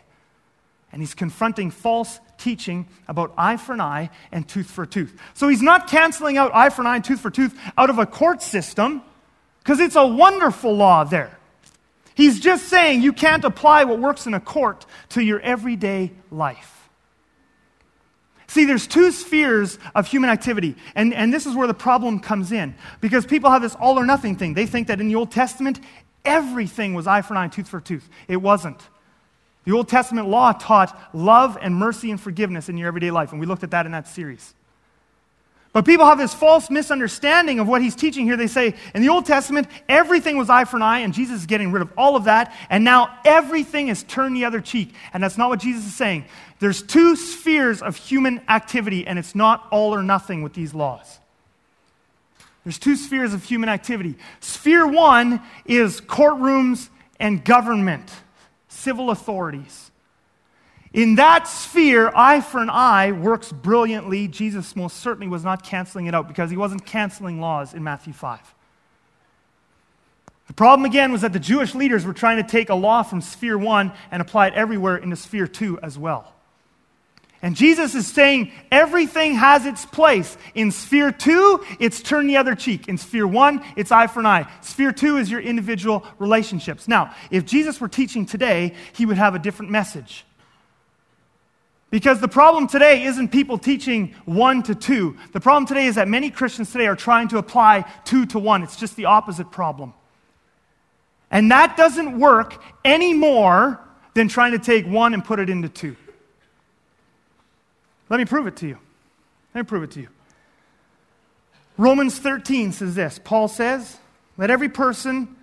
[0.92, 5.16] And he's confronting false teaching about eye for an eye and tooth for a tooth.
[5.34, 7.90] So he's not canceling out eye for an eye and tooth for a tooth out
[7.90, 9.02] of a court system
[9.60, 11.38] because it's a wonderful law there.
[12.14, 16.88] He's just saying you can't apply what works in a court to your everyday life.
[18.46, 22.50] See, there's two spheres of human activity, and, and this is where the problem comes
[22.50, 22.74] in.
[23.00, 24.54] Because people have this all or nothing thing.
[24.54, 25.78] They think that in the Old Testament,
[26.24, 28.08] everything was eye for an eye, tooth for tooth.
[28.26, 28.80] It wasn't.
[29.64, 33.40] The Old Testament law taught love and mercy and forgiveness in your everyday life, and
[33.40, 34.54] we looked at that in that series.
[35.72, 38.36] But people have this false misunderstanding of what he's teaching here.
[38.36, 41.46] They say, in the Old Testament, everything was eye for an eye, and Jesus is
[41.46, 44.92] getting rid of all of that, and now everything is turned the other cheek.
[45.12, 46.24] And that's not what Jesus is saying.
[46.58, 51.20] There's two spheres of human activity, and it's not all or nothing with these laws.
[52.64, 54.16] There's two spheres of human activity.
[54.40, 56.88] Sphere one is courtrooms
[57.20, 58.10] and government,
[58.68, 59.89] civil authorities.
[60.92, 64.26] In that sphere, eye for an eye works brilliantly.
[64.26, 68.12] Jesus most certainly was not canceling it out because he wasn't canceling laws in Matthew
[68.12, 68.40] 5.
[70.48, 73.20] The problem again was that the Jewish leaders were trying to take a law from
[73.20, 76.32] sphere one and apply it everywhere into sphere two as well.
[77.40, 80.36] And Jesus is saying everything has its place.
[80.56, 82.88] In sphere two, it's turn the other cheek.
[82.88, 84.50] In sphere one, it's eye for an eye.
[84.60, 86.88] Sphere two is your individual relationships.
[86.88, 90.24] Now, if Jesus were teaching today, he would have a different message.
[91.90, 95.16] Because the problem today isn't people teaching one to two.
[95.32, 98.62] The problem today is that many Christians today are trying to apply two to one.
[98.62, 99.92] It's just the opposite problem.
[101.32, 103.80] And that doesn't work any more
[104.14, 105.96] than trying to take one and put it into two.
[108.08, 108.78] Let me prove it to you.
[109.54, 110.08] Let me prove it to you.
[111.76, 113.98] Romans 13 says this Paul says,
[114.36, 115.36] Let every person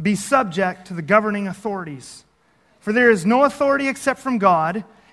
[0.00, 2.24] be subject to the governing authorities.
[2.80, 4.84] For there is no authority except from God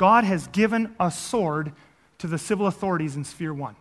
[0.00, 1.72] God has given a sword
[2.20, 3.76] to the civil authorities in Sphere 1.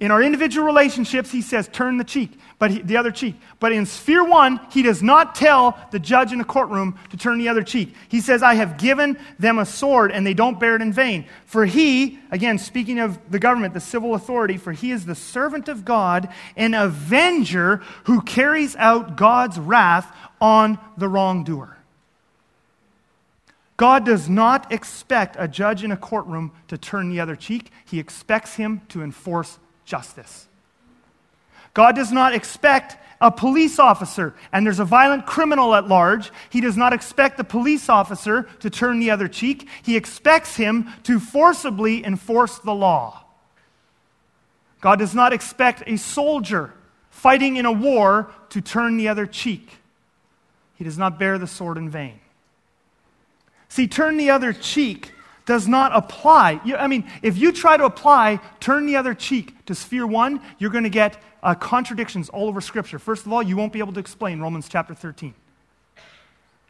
[0.00, 3.34] In our individual relationships, he says, turn the cheek, but he, the other cheek.
[3.60, 7.36] But in sphere one, he does not tell the judge in the courtroom to turn
[7.36, 7.94] the other cheek.
[8.08, 11.26] He says, I have given them a sword, and they don't bear it in vain.
[11.44, 15.68] For he, again, speaking of the government, the civil authority, for he is the servant
[15.68, 21.71] of God, an avenger who carries out God's wrath on the wrongdoer.
[23.82, 27.98] God does not expect a judge in a courtroom to turn the other cheek, He
[27.98, 30.46] expects him to enforce justice.
[31.74, 36.30] God does not expect a police officer and there's a violent criminal at large.
[36.48, 39.68] He does not expect the police officer to turn the other cheek.
[39.82, 43.24] He expects him to forcibly enforce the law.
[44.80, 46.72] God does not expect a soldier
[47.10, 49.68] fighting in a war to turn the other cheek.
[50.76, 52.20] He does not bear the sword in vain.
[53.72, 55.14] See, turn the other cheek
[55.46, 56.60] does not apply.
[56.76, 60.68] I mean, if you try to apply turn the other cheek to sphere one, you're
[60.68, 62.98] going to get uh, contradictions all over Scripture.
[62.98, 65.32] First of all, you won't be able to explain Romans chapter 13.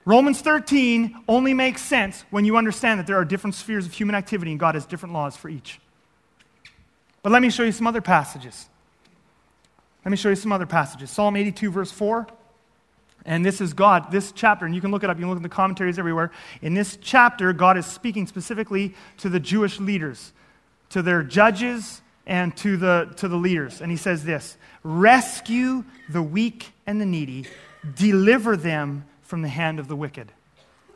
[0.05, 4.15] Romans 13 only makes sense when you understand that there are different spheres of human
[4.15, 5.81] activity and God has different laws for each.
[7.25, 8.69] But let me show you some other passages.
[10.05, 11.11] Let me show you some other passages.
[11.11, 12.29] Psalm 82, verse 4.
[13.25, 15.37] And this is God, this chapter, and you can look it up, you can look
[15.37, 16.33] in the commentaries everywhere.
[16.61, 20.33] In this chapter, God is speaking specifically to the Jewish leaders,
[20.91, 23.81] to their judges, and to the, to the leaders.
[23.81, 27.47] And he says this Rescue the weak and the needy,
[27.95, 30.33] deliver them from the hand of the wicked.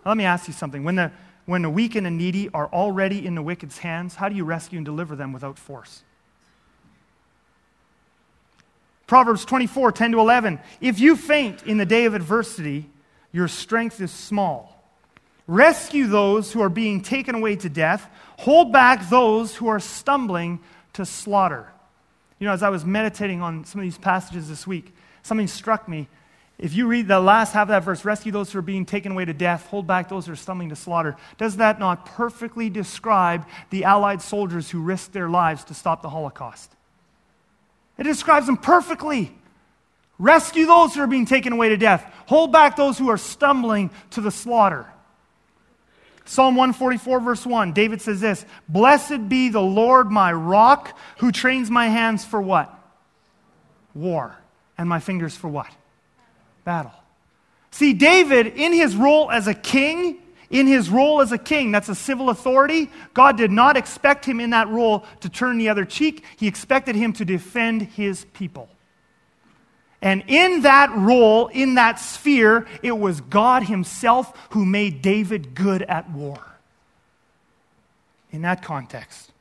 [0.05, 0.85] Now, let me ask you something.
[0.85, 1.13] When the,
[1.47, 4.45] when the weak and the needy are already in the wicked's hands, how do you
[4.45, 6.03] rescue and deliver them without force?
[9.07, 10.59] Proverbs 24, 10 to 11.
[10.81, 12.91] If you faint in the day of adversity,
[13.33, 14.73] your strength is small.
[15.47, 18.09] Rescue those who are being taken away to death.
[18.39, 20.59] Hold back those who are stumbling
[20.95, 21.69] to slaughter.
[22.41, 24.93] You know, as I was meditating on some of these passages this week,
[25.23, 26.09] something struck me.
[26.59, 29.13] If you read the last half of that verse, rescue those who are being taken
[29.13, 32.71] away to death, hold back those who are stumbling to slaughter, does that not perfectly
[32.71, 36.76] describe the Allied soldiers who risked their lives to stop the Holocaust?
[37.99, 39.35] It describes them perfectly.
[40.19, 42.05] Rescue those who are being taken away to death.
[42.27, 44.87] Hold back those who are stumbling to the slaughter.
[46.25, 51.71] Psalm 144, verse 1, David says this Blessed be the Lord my rock, who trains
[51.71, 52.73] my hands for what?
[53.95, 54.37] War.
[54.79, 55.71] And my fingers for what?
[56.65, 56.93] Battle.
[57.71, 60.19] See, David, in his role as a king,
[60.51, 64.41] in his role as a king, that's a civil authority, God did not expect him
[64.41, 66.25] in that role to turn the other cheek.
[66.37, 68.69] He expected him to defend his people.
[70.03, 75.83] And in that role, in that sphere, it was God Himself who made David good
[75.83, 76.39] at war.
[78.31, 79.33] In that context.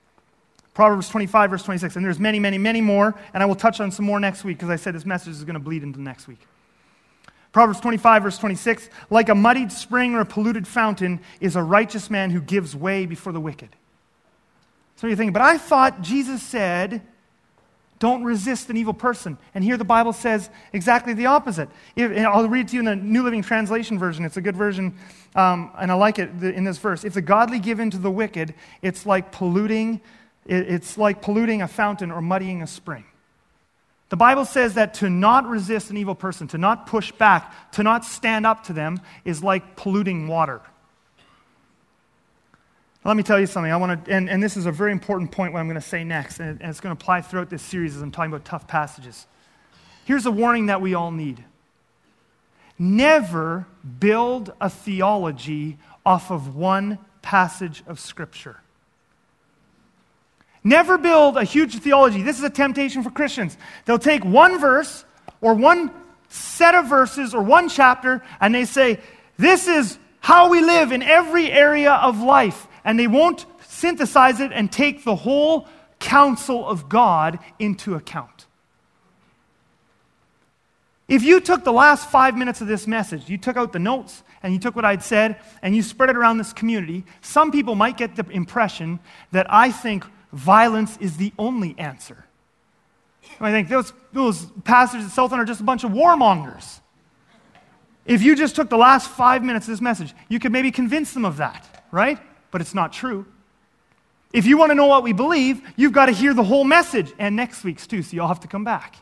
[0.74, 1.98] Proverbs 25, verse 26.
[1.98, 4.58] And there's many, many, many more, and I will touch on some more next week
[4.58, 6.40] because I said this message is going to bleed into next week.
[7.56, 12.10] Proverbs 25, verse 26 Like a muddied spring or a polluted fountain is a righteous
[12.10, 13.70] man who gives way before the wicked.
[14.98, 17.02] So you're thinking, but I thought Jesus said,
[17.98, 19.38] don't resist an evil person.
[19.54, 21.70] And here the Bible says exactly the opposite.
[21.96, 24.26] If, I'll read to you in the New Living Translation version.
[24.26, 24.94] It's a good version,
[25.34, 27.06] um, and I like it in this verse.
[27.06, 30.02] If the godly give in to the wicked, it's like polluting,
[30.46, 33.06] it's like polluting a fountain or muddying a spring.
[34.16, 37.84] The Bible says that to not resist an evil person, to not push back, to
[37.84, 40.62] not stand up to them, is like polluting water.
[43.04, 43.74] Let me tell you something.
[43.74, 45.86] I want to, and, and this is a very important point what I'm going to
[45.86, 48.46] say next, and, and it's going to apply throughout this series as I'm talking about
[48.46, 49.28] tough passages.
[50.06, 51.44] Here's a warning that we all need
[52.80, 53.68] never
[54.00, 58.62] build a theology off of one passage of Scripture.
[60.66, 62.24] Never build a huge theology.
[62.24, 63.56] This is a temptation for Christians.
[63.86, 65.06] They'll take one verse
[65.40, 65.92] or one
[66.28, 69.00] set of verses or one chapter and they say,
[69.38, 72.66] This is how we live in every area of life.
[72.84, 75.68] And they won't synthesize it and take the whole
[76.00, 78.48] counsel of God into account.
[81.08, 84.24] If you took the last five minutes of this message, you took out the notes
[84.42, 87.76] and you took what I'd said and you spread it around this community, some people
[87.76, 89.00] might get the impression
[89.32, 92.26] that I think violence is the only answer.
[93.40, 96.80] I think those, those pastors at Southland are just a bunch of warmongers.
[98.06, 101.14] If you just took the last five minutes of this message, you could maybe convince
[101.14, 102.20] them of that, right?
[102.52, 103.26] But it's not true.
[104.32, 107.12] If you want to know what we believe, you've got to hear the whole message
[107.18, 108.96] and next week's too, so you'll have to come back.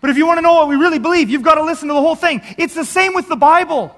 [0.00, 1.94] But if you want to know what we really believe, you've got to listen to
[1.94, 2.40] the whole thing.
[2.56, 3.94] It's the same with the Bible.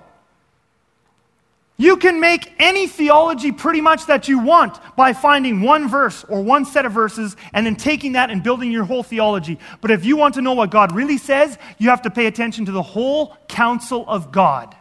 [1.81, 6.43] You can make any theology pretty much that you want by finding one verse or
[6.43, 9.59] one set of verses and then taking that and building your whole theology.
[9.81, 12.67] But if you want to know what God really says, you have to pay attention
[12.67, 14.77] to the whole counsel of God.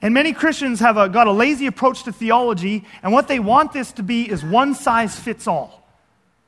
[0.00, 3.72] And many Christians have a, got a lazy approach to theology, and what they want
[3.72, 5.84] this to be is one size fits all.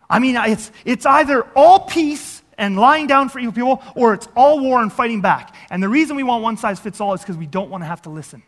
[0.08, 4.28] I mean, it's, it's either all peace and lying down for evil people, or it's
[4.36, 5.54] all war and fighting back.
[5.70, 7.86] And the reason we want one size fits all is because we don't want to
[7.86, 8.42] have to listen.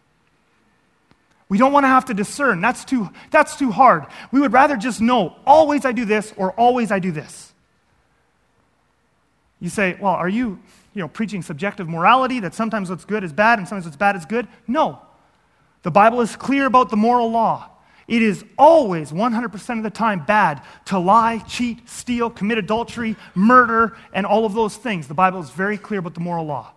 [1.48, 2.61] We don't want to have to discern.
[2.61, 4.06] That's too, that's too hard.
[4.30, 7.52] We would rather just know always I do this or always I do this.
[9.61, 10.58] You say, well, are you,
[10.94, 14.16] you know, preaching subjective morality that sometimes what's good is bad and sometimes what's bad
[14.16, 14.48] is good?
[14.66, 15.00] No.
[15.82, 17.70] The Bible is clear about the moral law.
[18.11, 23.96] It is always 100% of the time bad to lie, cheat, steal, commit adultery, murder,
[24.12, 25.06] and all of those things.
[25.06, 26.72] The Bible is very clear about the moral law.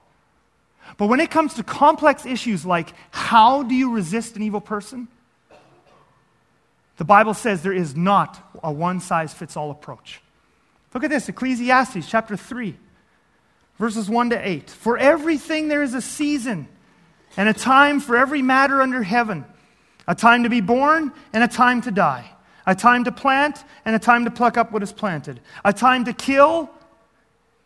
[0.96, 5.08] But when it comes to complex issues like how do you resist an evil person,
[6.98, 10.22] the Bible says there is not a one size fits all approach.
[10.94, 12.78] Look at this Ecclesiastes chapter 3,
[13.80, 14.70] verses 1 to 8.
[14.70, 16.68] For everything there is a season
[17.36, 19.46] and a time for every matter under heaven
[20.08, 22.30] a time to be born and a time to die,
[22.66, 26.06] a time to plant and a time to pluck up what is planted, a time
[26.06, 26.70] to kill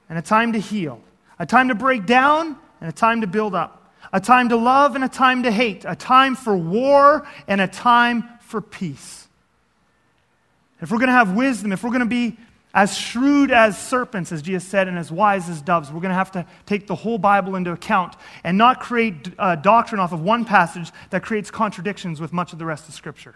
[0.10, 1.02] and a time to heal,
[1.40, 4.96] a time to break down and a time to build up, a time to love
[4.96, 9.28] and a time to hate, a time for war and a time for peace.
[10.80, 12.38] If we're going to have wisdom, if we're going to be
[12.78, 15.92] as shrewd as serpents, as Jesus said, and as wise as doves.
[15.92, 19.56] We're going to have to take the whole Bible into account and not create uh,
[19.56, 23.36] doctrine off of one passage that creates contradictions with much of the rest of Scripture.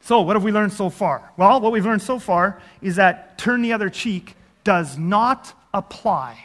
[0.00, 1.30] So, what have we learned so far?
[1.36, 6.36] Well, what we've learned so far is that turn the other cheek does not apply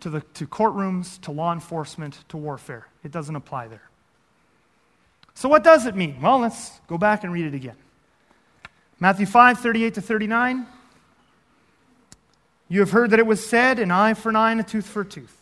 [0.00, 2.86] to, the, to courtrooms, to law enforcement, to warfare.
[3.02, 3.90] It doesn't apply there.
[5.34, 6.18] So, what does it mean?
[6.22, 7.76] Well, let's go back and read it again.
[9.04, 10.66] Matthew 5, 38 to 39.
[12.70, 14.86] You have heard that it was said, an eye for an eye and a tooth
[14.86, 15.36] for a tooth.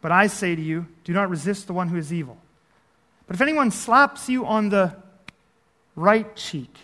[0.00, 2.38] But I say to you, do not resist the one who is evil.
[3.28, 4.96] But if anyone slaps you on the
[5.94, 6.74] right cheek,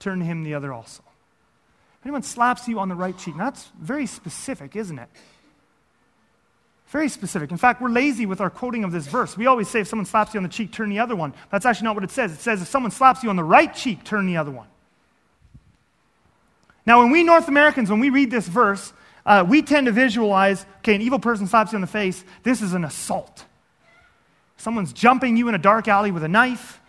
[0.00, 1.02] turn to him the other also.
[2.00, 5.08] If anyone slaps you on the right cheek, that's very specific, isn't it?
[6.88, 7.50] Very specific.
[7.50, 9.36] In fact, we're lazy with our quoting of this verse.
[9.36, 11.34] We always say if someone slaps you on the cheek, turn the other one.
[11.50, 12.32] That's actually not what it says.
[12.32, 14.66] It says if someone slaps you on the right cheek, turn the other one.
[16.86, 18.94] Now, when we North Americans, when we read this verse,
[19.26, 22.24] uh, we tend to visualize okay, an evil person slaps you on the face.
[22.42, 23.44] This is an assault.
[24.56, 26.80] Someone's jumping you in a dark alley with a knife,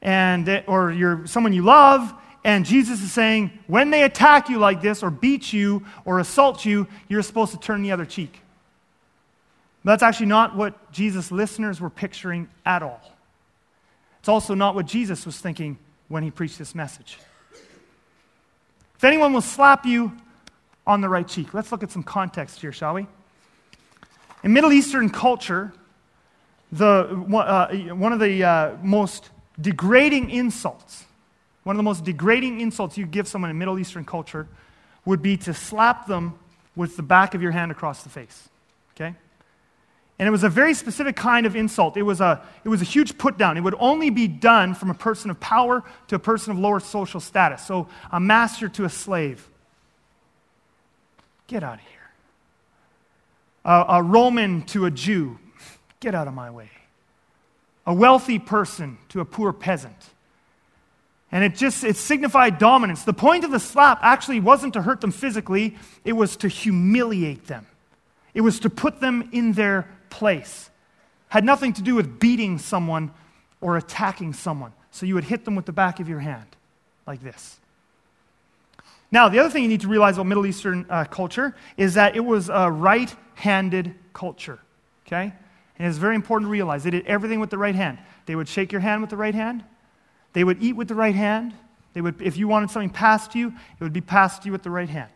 [0.00, 2.14] and, or you're someone you love,
[2.44, 6.64] and Jesus is saying, when they attack you like this, or beat you, or assault
[6.64, 8.41] you, you're supposed to turn the other cheek.
[9.84, 13.00] That's actually not what Jesus' listeners were picturing at all.
[14.20, 15.78] It's also not what Jesus was thinking
[16.08, 17.18] when he preached this message.
[18.96, 20.12] If anyone will slap you
[20.86, 23.08] on the right cheek, let's look at some context here, shall we?
[24.44, 25.72] In Middle Eastern culture,
[26.70, 26.86] the,
[27.34, 29.30] uh, one of the uh, most
[29.60, 31.04] degrading insults,
[31.64, 34.46] one of the most degrading insults you give someone in Middle Eastern culture
[35.04, 36.38] would be to slap them
[36.76, 38.48] with the back of your hand across the face.
[38.94, 39.14] Okay?
[40.22, 41.96] And it was a very specific kind of insult.
[41.96, 43.56] It was a, it was a huge put down.
[43.56, 46.78] It would only be done from a person of power to a person of lower
[46.78, 47.66] social status.
[47.66, 49.48] So a master to a slave.
[51.48, 52.10] Get out of here.
[53.64, 55.40] A, a Roman to a Jew.
[55.98, 56.70] Get out of my way.
[57.84, 60.10] A wealthy person to a poor peasant.
[61.32, 63.02] And it just it signified dominance.
[63.02, 67.48] The point of the slap actually wasn't to hurt them physically, it was to humiliate
[67.48, 67.66] them.
[68.34, 70.70] It was to put them in their place.
[71.28, 73.10] Had nothing to do with beating someone
[73.60, 74.72] or attacking someone.
[74.90, 76.46] So you would hit them with the back of your hand,
[77.06, 77.58] like this.
[79.10, 82.14] Now, the other thing you need to realize about Middle Eastern uh, culture is that
[82.14, 84.58] it was a right handed culture.
[85.06, 85.32] Okay?
[85.78, 87.98] And it's very important to realize they did everything with the right hand.
[88.26, 89.64] They would shake your hand with the right hand,
[90.32, 91.54] they would eat with the right hand.
[91.94, 94.52] They would, if you wanted something passed to you, it would be passed to you
[94.52, 95.10] with the right hand.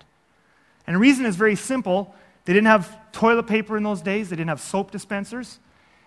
[0.86, 2.14] And the reason is very simple
[2.46, 5.58] they didn't have toilet paper in those days, they didn't have soap dispensers,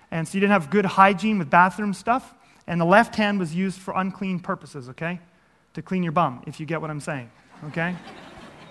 [0.09, 2.33] and so you didn't have good hygiene with bathroom stuff.
[2.65, 5.19] And the left hand was used for unclean purposes, okay?
[5.73, 7.29] To clean your bum, if you get what I'm saying,
[7.67, 7.95] okay?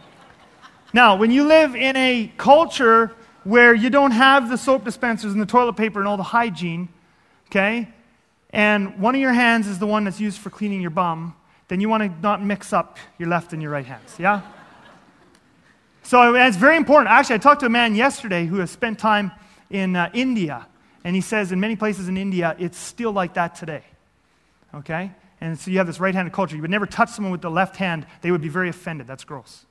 [0.92, 3.12] now, when you live in a culture
[3.44, 6.88] where you don't have the soap dispensers and the toilet paper and all the hygiene,
[7.48, 7.88] okay,
[8.50, 11.34] and one of your hands is the one that's used for cleaning your bum,
[11.66, 14.42] then you want to not mix up your left and your right hands, yeah?
[16.09, 17.11] So it's very important.
[17.11, 19.30] Actually, I talked to a man yesterday who has spent time
[19.68, 20.66] in uh, India,
[21.04, 23.82] and he says in many places in India, it's still like that today.
[24.74, 25.12] Okay?
[25.42, 26.56] And so you have this right handed culture.
[26.56, 29.06] You would never touch someone with the left hand, they would be very offended.
[29.06, 29.66] That's gross.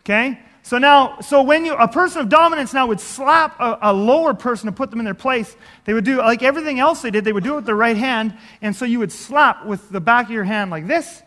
[0.00, 0.38] Okay?
[0.64, 4.34] So now, so when you, a person of dominance now would slap a, a, lower
[4.34, 5.56] person to put them in their place,
[5.86, 7.96] they would do, like everything else they did, they would do it with their right
[7.96, 8.36] hand.
[8.60, 11.22] And so you would slap with the back of your hand like this,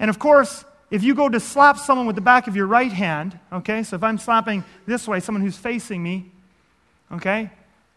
[0.00, 2.92] And of course, if you go to slap someone with the back of your right
[2.92, 6.30] hand, okay, so if I'm slapping this way, someone who's facing me,
[7.10, 7.50] okay,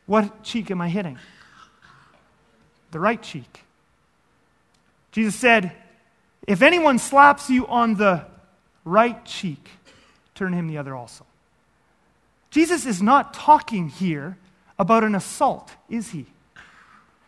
[0.05, 1.19] what cheek am I hitting?
[2.91, 3.63] The right cheek.
[5.11, 5.73] Jesus said,
[6.47, 8.25] If anyone slaps you on the
[8.85, 9.69] right cheek,
[10.33, 11.25] turn him the other also.
[12.49, 14.37] Jesus is not talking here
[14.79, 16.27] about an assault, is he?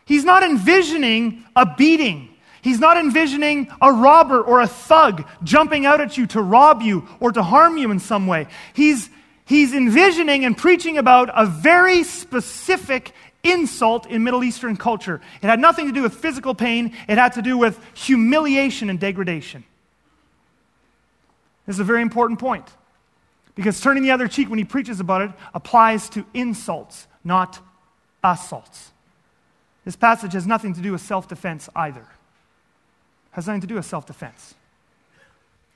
[0.06, 2.30] He's not envisioning a beating.
[2.68, 7.08] He's not envisioning a robber or a thug jumping out at you to rob you
[7.22, 8.48] or to harm you in some way.
[8.74, 9.10] He's,
[9.46, 15.22] he's envisioning and preaching about a very specific insult in Middle Eastern culture.
[15.42, 19.00] It had nothing to do with physical pain, it had to do with humiliation and
[19.00, 19.64] degradation.
[21.68, 22.66] This is a very important point
[23.56, 27.62] because turning the other cheek when he preaches about it applies to insults, not
[28.26, 28.92] assaults.
[29.86, 32.06] This passage has nothing to do with self defense either.
[33.38, 34.56] Has nothing to do with self defense.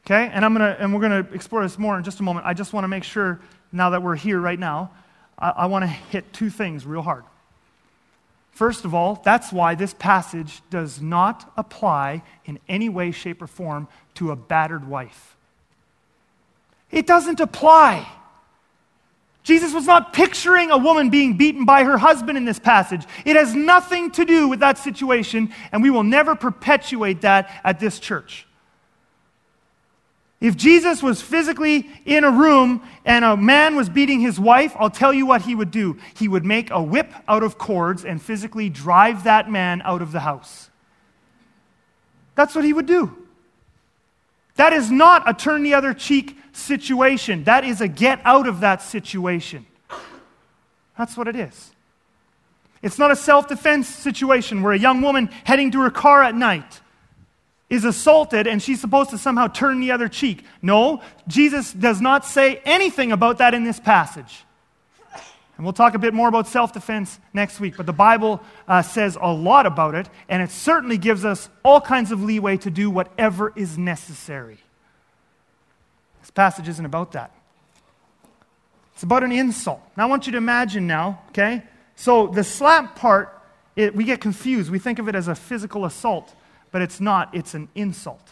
[0.03, 0.32] Okay?
[0.34, 2.47] And I'm gonna and we're gonna explore this more in just a moment.
[2.47, 3.39] I just want to make sure
[3.72, 4.89] now that we're here right now,
[5.38, 7.24] I, I want to hit two things real hard.
[8.51, 13.47] First of all, that's why this passage does not apply in any way, shape, or
[13.47, 15.38] form to a battered wife.
[16.89, 18.07] It doesn't apply.
[19.43, 23.05] Jesus was not picturing a woman being beaten by her husband in this passage.
[23.25, 27.79] It has nothing to do with that situation, and we will never perpetuate that at
[27.79, 28.45] this church.
[30.39, 34.89] If Jesus was physically in a room and a man was beating his wife, I'll
[34.89, 35.97] tell you what he would do.
[36.17, 40.11] He would make a whip out of cords and physically drive that man out of
[40.11, 40.71] the house.
[42.33, 43.15] That's what he would do.
[44.55, 47.43] That is not a turn the other cheek situation.
[47.45, 49.65] That is a get out of that situation.
[50.97, 51.71] That's what it is.
[52.81, 56.35] It's not a self defense situation where a young woman heading to her car at
[56.35, 56.81] night
[57.69, 60.43] is assaulted and she's supposed to somehow turn the other cheek.
[60.61, 64.43] No, Jesus does not say anything about that in this passage.
[65.57, 68.81] And we'll talk a bit more about self defense next week, but the Bible uh,
[68.81, 72.71] says a lot about it, and it certainly gives us all kinds of leeway to
[72.71, 74.57] do whatever is necessary.
[76.22, 77.32] This passage isn't about that.
[78.93, 79.82] It's about an insult.
[79.97, 81.63] Now, I want you to imagine now, okay?
[81.95, 83.41] So the slap part,
[83.76, 84.72] it, we get confused.
[84.72, 86.34] We think of it as a physical assault
[86.72, 88.26] but it's not, it's an insult.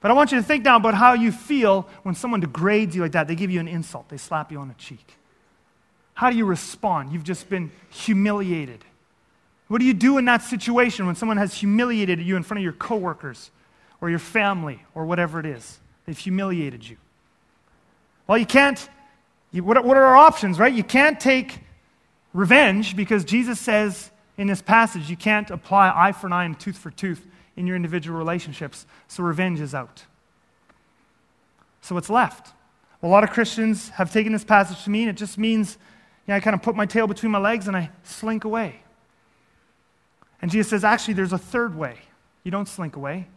[0.00, 3.02] But I want you to think now about how you feel when someone degrades you
[3.02, 3.28] like that.
[3.28, 5.16] They give you an insult, they slap you on the cheek.
[6.14, 7.12] How do you respond?
[7.12, 8.84] You've just been humiliated.
[9.68, 12.64] What do you do in that situation when someone has humiliated you in front of
[12.64, 13.50] your coworkers
[14.00, 15.78] or your family or whatever it is?
[16.10, 16.96] They've humiliated you.
[18.26, 18.88] Well, you can't,
[19.52, 20.74] you, what, what are our options, right?
[20.74, 21.60] You can't take
[22.34, 26.58] revenge because Jesus says in this passage, you can't apply eye for an eye and
[26.58, 28.86] tooth for tooth in your individual relationships.
[29.06, 30.02] So revenge is out.
[31.80, 32.52] So what's left?
[33.00, 35.78] Well, a lot of Christians have taken this passage to mean it just means
[36.26, 38.82] you know, I kind of put my tail between my legs and I slink away.
[40.42, 41.98] And Jesus says, actually, there's a third way.
[42.42, 43.28] You don't slink away.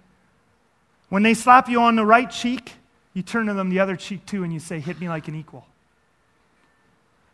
[1.09, 2.73] When they slap you on the right cheek,
[3.13, 5.35] you turn to them the other cheek too and you say, hit me like an
[5.35, 5.65] equal.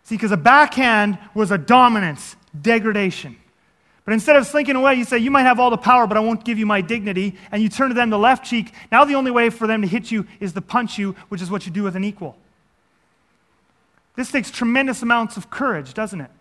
[0.03, 3.37] See, because a backhand was a dominance, degradation.
[4.05, 6.19] But instead of slinking away, you say, You might have all the power, but I
[6.19, 7.35] won't give you my dignity.
[7.51, 8.73] And you turn to them the left cheek.
[8.91, 11.51] Now the only way for them to hit you is to punch you, which is
[11.51, 12.35] what you do with an equal.
[14.15, 16.31] This takes tremendous amounts of courage, doesn't it?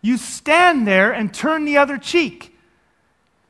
[0.00, 2.56] You stand there and turn the other cheek.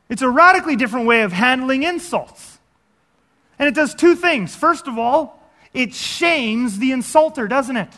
[0.09, 2.59] It's a radically different way of handling insults.
[3.59, 4.55] And it does two things.
[4.55, 5.43] First of all,
[5.75, 7.91] it shames the insulter, doesn't it?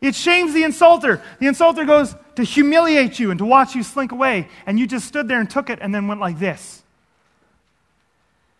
[0.00, 1.20] It shames the insulter.
[1.40, 5.06] The insulter goes to humiliate you and to watch you slink away, and you just
[5.06, 6.82] stood there and took it and then went like this.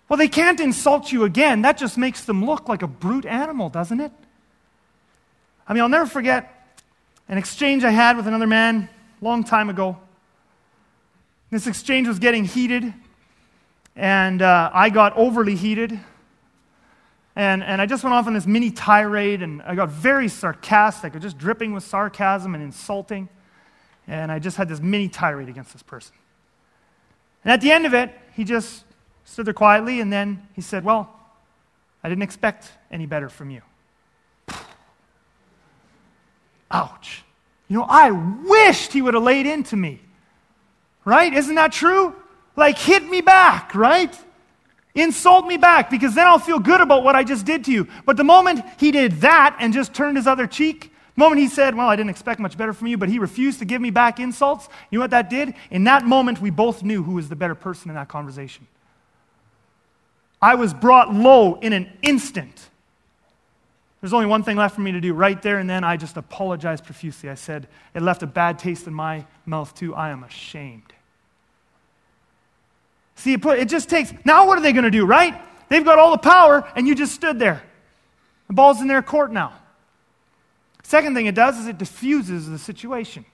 [0.09, 1.63] Well, they can't insult you again.
[1.63, 4.13] That just makes them look like a brute animal, doesn't it?
[5.67, 6.53] I mean, I'll never forget
[7.29, 8.89] an exchange I had with another man
[9.23, 9.97] a long time ago.
[11.51, 12.95] This exchange was getting heated,
[13.97, 15.99] and uh, I got overly heated.
[17.35, 21.19] And, and I just went off on this mini tirade, and I got very sarcastic,
[21.21, 23.29] just dripping with sarcasm and insulting.
[24.07, 26.15] And I just had this mini tirade against this person.
[27.45, 28.85] And at the end of it, he just
[29.25, 31.13] stood there quietly, and then he said, Well,
[32.05, 33.63] I didn't expect any better from you.
[36.71, 37.25] Ouch.
[37.69, 40.01] You know, I wished he would have laid into me.
[41.05, 41.33] Right?
[41.33, 42.15] Isn't that true?
[42.57, 44.17] Like, hit me back, right?
[44.95, 47.87] Insult me back because then I'll feel good about what I just did to you.
[48.05, 51.49] But the moment he did that and just turned his other cheek, the moment he
[51.49, 53.91] said, Well, I didn't expect much better from you, but he refused to give me
[53.91, 55.55] back insults, you know what that did?
[55.71, 58.67] In that moment, we both knew who was the better person in that conversation.
[60.43, 62.70] I was brought low in an instant.
[64.01, 65.85] There's only one thing left for me to do right there and then.
[65.85, 67.29] I just apologized profusely.
[67.29, 69.95] I said, It left a bad taste in my mouth too.
[69.95, 70.95] I am ashamed.
[73.21, 74.15] See, it, just takes.
[74.25, 75.39] Now, what are they going to do, right?
[75.69, 77.63] They've got all the power, and you just stood there.
[78.49, 79.53] The ball's in their court now.
[80.83, 83.27] Second thing it does is it diffuses the situation,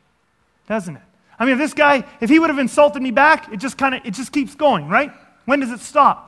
[0.67, 1.03] doesn't it?
[1.39, 3.95] I mean, if this guy, if he would have insulted me back, it just kind
[3.95, 5.12] of, it just keeps going, right?
[5.45, 6.26] When does it stop?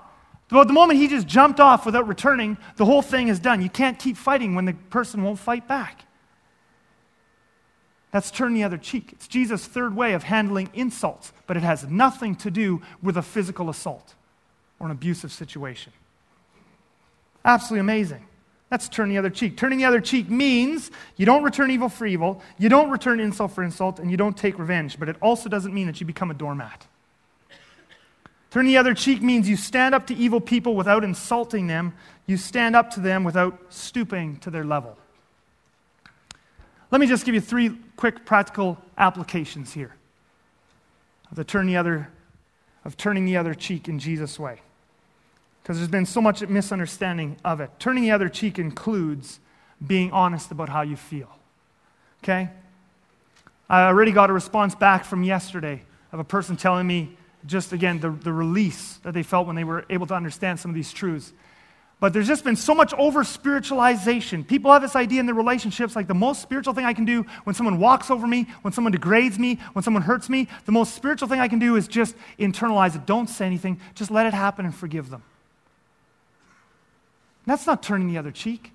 [0.51, 3.61] But the moment he just jumped off without returning, the whole thing is done.
[3.61, 6.05] You can't keep fighting when the person won't fight back.
[8.11, 9.11] That's turn the other cheek.
[9.13, 13.23] It's Jesus' third way of handling insults, but it has nothing to do with a
[13.23, 14.15] physical assault
[14.79, 15.93] or an abusive situation.
[17.45, 18.25] Absolutely amazing.
[18.71, 19.57] That's turn the other cheek.
[19.57, 23.53] Turning the other cheek means you don't return evil for evil, you don't return insult
[23.53, 24.99] for insult, and you don't take revenge.
[24.99, 26.87] But it also doesn't mean that you become a doormat.
[28.51, 31.95] Turn the other cheek means you stand up to evil people without insulting them,
[32.27, 34.97] you stand up to them without stooping to their level.
[36.91, 39.95] Let me just give you three quick practical applications here
[41.31, 42.09] of the turn the other
[42.85, 44.63] of turning the other cheek in Jesus' way
[45.63, 47.71] because there's been so much misunderstanding of it.
[47.79, 49.41] Turning the other cheek includes
[49.87, 51.29] being honest about how you feel.
[52.25, 52.49] Okay?
[53.69, 57.19] I already got a response back from yesterday of a person telling me
[57.49, 60.71] just again the, the release that they felt when they were able to understand some
[60.71, 61.33] of these truths.
[62.01, 64.45] But there's just been so much over spiritualization.
[64.45, 67.27] People have this idea in their relationships like the most spiritual thing I can do
[67.43, 70.95] when someone walks over me, when someone degrades me, when someone hurts me, the most
[70.95, 73.05] spiritual thing I can do is just internalize it.
[73.05, 75.23] Don't say anything, just let it happen and forgive them.
[77.47, 78.73] That's not turning the other cheek.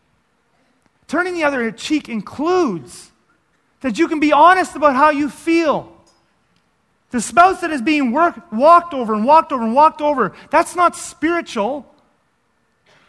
[1.07, 3.11] Turning the other cheek includes
[3.82, 5.92] that you can be honest about how you feel.
[7.14, 10.76] The spouse that is being work, walked over and walked over and walked over, that's
[10.76, 11.92] not spiritual.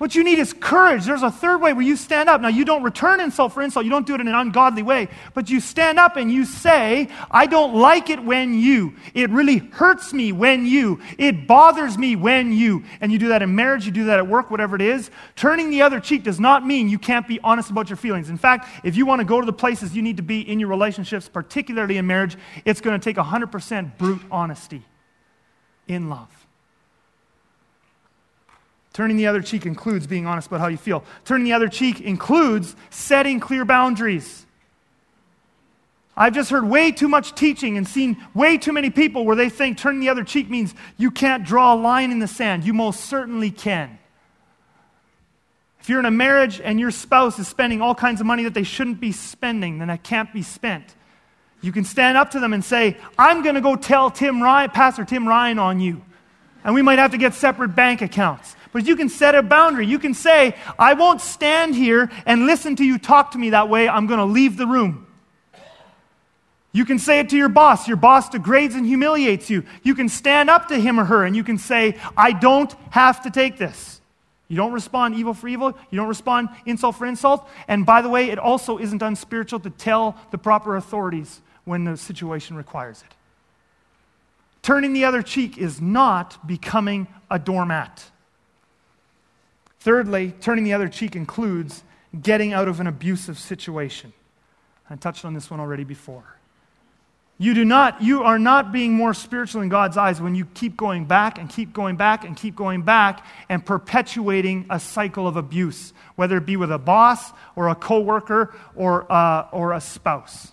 [0.05, 1.07] What you need is courage.
[1.07, 2.39] There's a third way where you stand up.
[2.39, 3.87] Now, you don't return insult for insult.
[3.87, 5.09] You don't do it in an ungodly way.
[5.33, 8.97] But you stand up and you say, I don't like it when you.
[9.15, 11.01] It really hurts me when you.
[11.17, 12.85] It bothers me when you.
[13.01, 15.11] And you do that in marriage, you do that at work, whatever it is.
[15.37, 18.29] Turning the other cheek does not mean you can't be honest about your feelings.
[18.29, 20.61] In fact, if you want to go to the places you need to be in
[20.61, 22.37] your relationships, particularly in marriage,
[22.67, 24.83] it's going to take 100% brute honesty
[25.89, 26.44] in love.
[28.95, 31.05] Turning the other cheek includes being honest about how you feel.
[31.25, 34.47] Turning the other cheek includes setting clear boundaries.
[36.17, 39.49] I've just heard way too much teaching and seen way too many people where they
[39.49, 42.65] think turning the other cheek means you can't draw a line in the sand.
[42.65, 43.99] You most certainly can.
[45.81, 48.55] If you're in a marriage and your spouse is spending all kinds of money that
[48.55, 50.95] they shouldn't be spending, then that can't be spent.
[51.63, 54.71] You can stand up to them and say, I'm going to go tell Tim Ryan,
[54.71, 56.01] Pastor Tim Ryan on you.
[56.63, 58.55] And we might have to get separate bank accounts.
[58.75, 59.87] But you can set a boundary.
[59.87, 63.69] You can say, I won't stand here and listen to you talk to me that
[63.69, 63.89] way.
[63.89, 65.07] I'm going to leave the room.
[66.73, 67.87] You can say it to your boss.
[67.87, 69.63] Your boss degrades and humiliates you.
[69.85, 73.23] You can stand up to him or her and you can say, I don't have
[73.23, 74.01] to take this.
[74.49, 75.79] You don't respond evil for evil.
[75.93, 77.49] You don't respond insult for insult.
[77.69, 81.97] And by the way, it also isn't unspiritual to tell the proper authorities when the
[81.97, 83.15] situation requires it.
[84.63, 88.11] Turning the other cheek is not becoming a doormat.
[89.85, 91.85] Thirdly, turning the other cheek includes
[92.23, 94.15] getting out of an abusive situation.
[94.89, 96.25] I touched on this one already before.
[97.37, 100.79] You do not, you are not being more spiritual in God's eyes when you keep
[100.79, 105.37] going back and keep going back and keep going back and perpetuating a cycle of
[105.37, 110.51] abuse, whether it be with a boss or a coworker or, uh, or a spouse.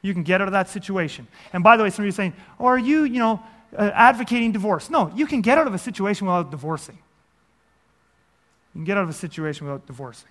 [0.00, 1.28] You can get out of that situation.
[1.52, 3.42] And by the way, some of you are saying, oh, are you, you know,
[3.76, 4.88] uh, advocating divorce?
[4.88, 6.96] No, you can get out of a situation without divorcing.
[8.76, 10.28] You can get out of a situation without divorcing.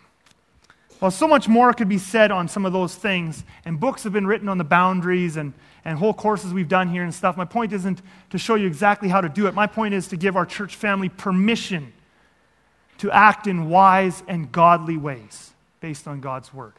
[1.02, 4.14] Well, so much more could be said on some of those things, and books have
[4.14, 5.52] been written on the boundaries and,
[5.84, 7.38] and whole courses we've done here and stuff.
[7.38, 9.56] My point isn't to show you exactly how to do it.
[9.56, 11.92] My point is to give our church family permission
[13.00, 16.74] to act in wise and godly ways based on God's word.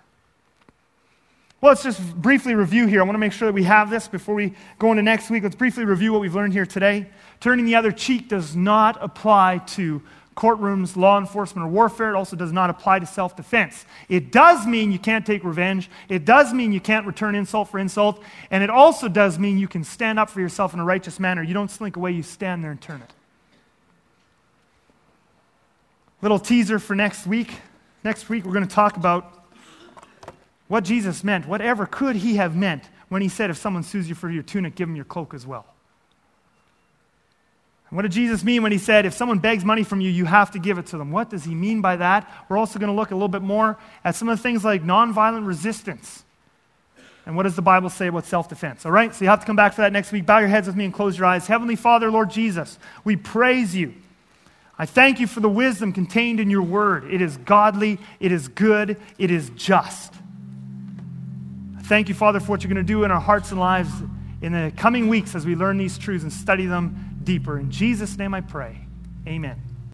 [1.61, 3.01] Well, let's just briefly review here.
[3.01, 5.43] I want to make sure that we have this before we go into next week.
[5.43, 7.09] Let's briefly review what we've learned here today.
[7.41, 10.01] Turning the other cheek does not apply to
[10.37, 12.11] courtrooms, law enforcement, or warfare.
[12.11, 13.87] It also does not apply to self defense.
[14.09, 15.91] It does mean you can't take revenge.
[16.09, 18.23] It does mean you can't return insult for insult.
[18.51, 21.43] And it also does mean you can stand up for yourself in a righteous manner.
[21.43, 23.13] You don't slink away, you stand there and turn it.
[26.21, 27.55] Little teaser for next week.
[28.05, 29.47] Next week, we're going to talk about
[30.69, 31.47] what Jesus meant.
[31.47, 34.75] Whatever could he have meant when he said, if someone sues you for your tunic,
[34.75, 35.76] give him your cloak as well.
[37.91, 40.51] What did Jesus mean when he said, if someone begs money from you, you have
[40.53, 41.13] to give it to them?
[41.13, 42.29] What does he mean by that?
[42.49, 44.83] We're also going to look a little bit more at some of the things like
[44.83, 46.25] nonviolent resistance.
[47.27, 48.87] And what does the Bible say about self defense?
[48.87, 50.27] All right, so you have to come back for that next week.
[50.27, 51.47] Bow your heads with me and close your eyes.
[51.47, 53.95] Heavenly Father, Lord Jesus, we praise you.
[54.79, 57.13] I thank you for the wisdom contained in your word.
[57.13, 60.13] It is godly, it is good, it is just.
[61.79, 63.91] I thank you, Father, for what you're going to do in our hearts and lives
[64.43, 67.59] in the coming weeks as we learn these truths and study them deeper.
[67.59, 68.79] In Jesus' name I pray.
[69.27, 69.61] Amen.